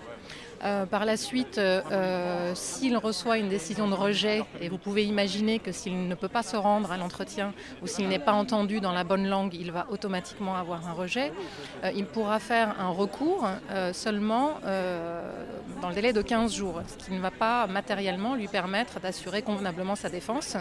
[0.63, 5.03] Euh, par la suite, euh, euh, s'il reçoit une décision de rejet, et vous pouvez
[5.05, 8.79] imaginer que s'il ne peut pas se rendre à l'entretien ou s'il n'est pas entendu
[8.79, 11.33] dans la bonne langue, il va automatiquement avoir un rejet,
[11.95, 13.47] il pourra faire un recours
[13.93, 14.59] seulement
[15.81, 19.41] dans le délai de 15 jours, ce qui ne va pas matériellement lui permettre d'assurer
[19.41, 20.57] convenablement sa défense.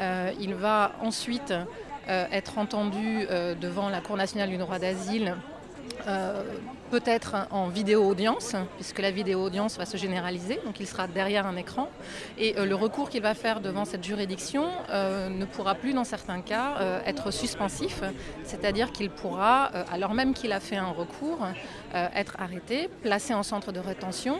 [0.00, 1.54] Il va ensuite
[2.08, 3.26] être entendu
[3.60, 5.34] devant la Cour nationale du droit d'asile
[6.94, 11.44] peut-être en vidéo audience, puisque la vidéo audience va se généraliser, donc il sera derrière
[11.44, 11.90] un écran.
[12.38, 16.04] Et euh, le recours qu'il va faire devant cette juridiction euh, ne pourra plus, dans
[16.04, 18.04] certains cas, euh, être suspensif,
[18.44, 21.44] c'est-à-dire qu'il pourra, alors même qu'il a fait un recours,
[21.92, 24.38] être arrêté, placé en centre de rétention,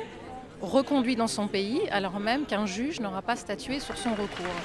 [0.61, 4.61] reconduit dans son pays, alors même qu'un juge n'aura pas statué sur son recours.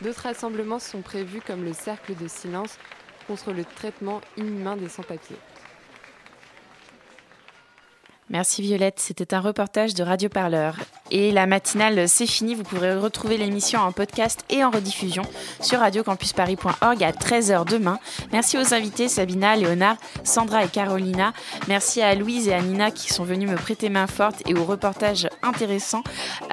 [0.00, 2.78] D'autres rassemblements sont prévus comme le cercle de silence
[3.26, 5.38] contre le traitement inhumain des sans-papiers.
[8.30, 10.76] Merci Violette, c'était un reportage de Radio Parleur.
[11.10, 12.54] Et la matinale, c'est fini.
[12.54, 15.24] Vous pourrez retrouver l'émission en podcast et en rediffusion
[15.60, 17.98] sur radiocampusparis.org à 13h demain.
[18.32, 21.34] Merci aux invités Sabina, Léonard, Sandra et Carolina.
[21.68, 24.64] Merci à Louise et à Nina qui sont venus me prêter main forte et au
[24.64, 26.02] reportage intéressant.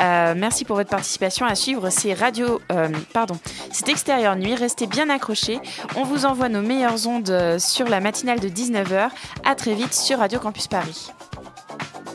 [0.02, 1.46] Euh, merci pour votre participation.
[1.46, 3.38] À suivre, c'est Radio, euh, pardon,
[4.36, 4.56] Nuit.
[4.56, 5.60] Restez bien accrochés.
[5.96, 9.10] On vous envoie nos meilleures ondes sur la matinale de 19h.
[9.46, 11.12] À très vite sur Radio Campus Paris.
[11.70, 12.09] Thank you.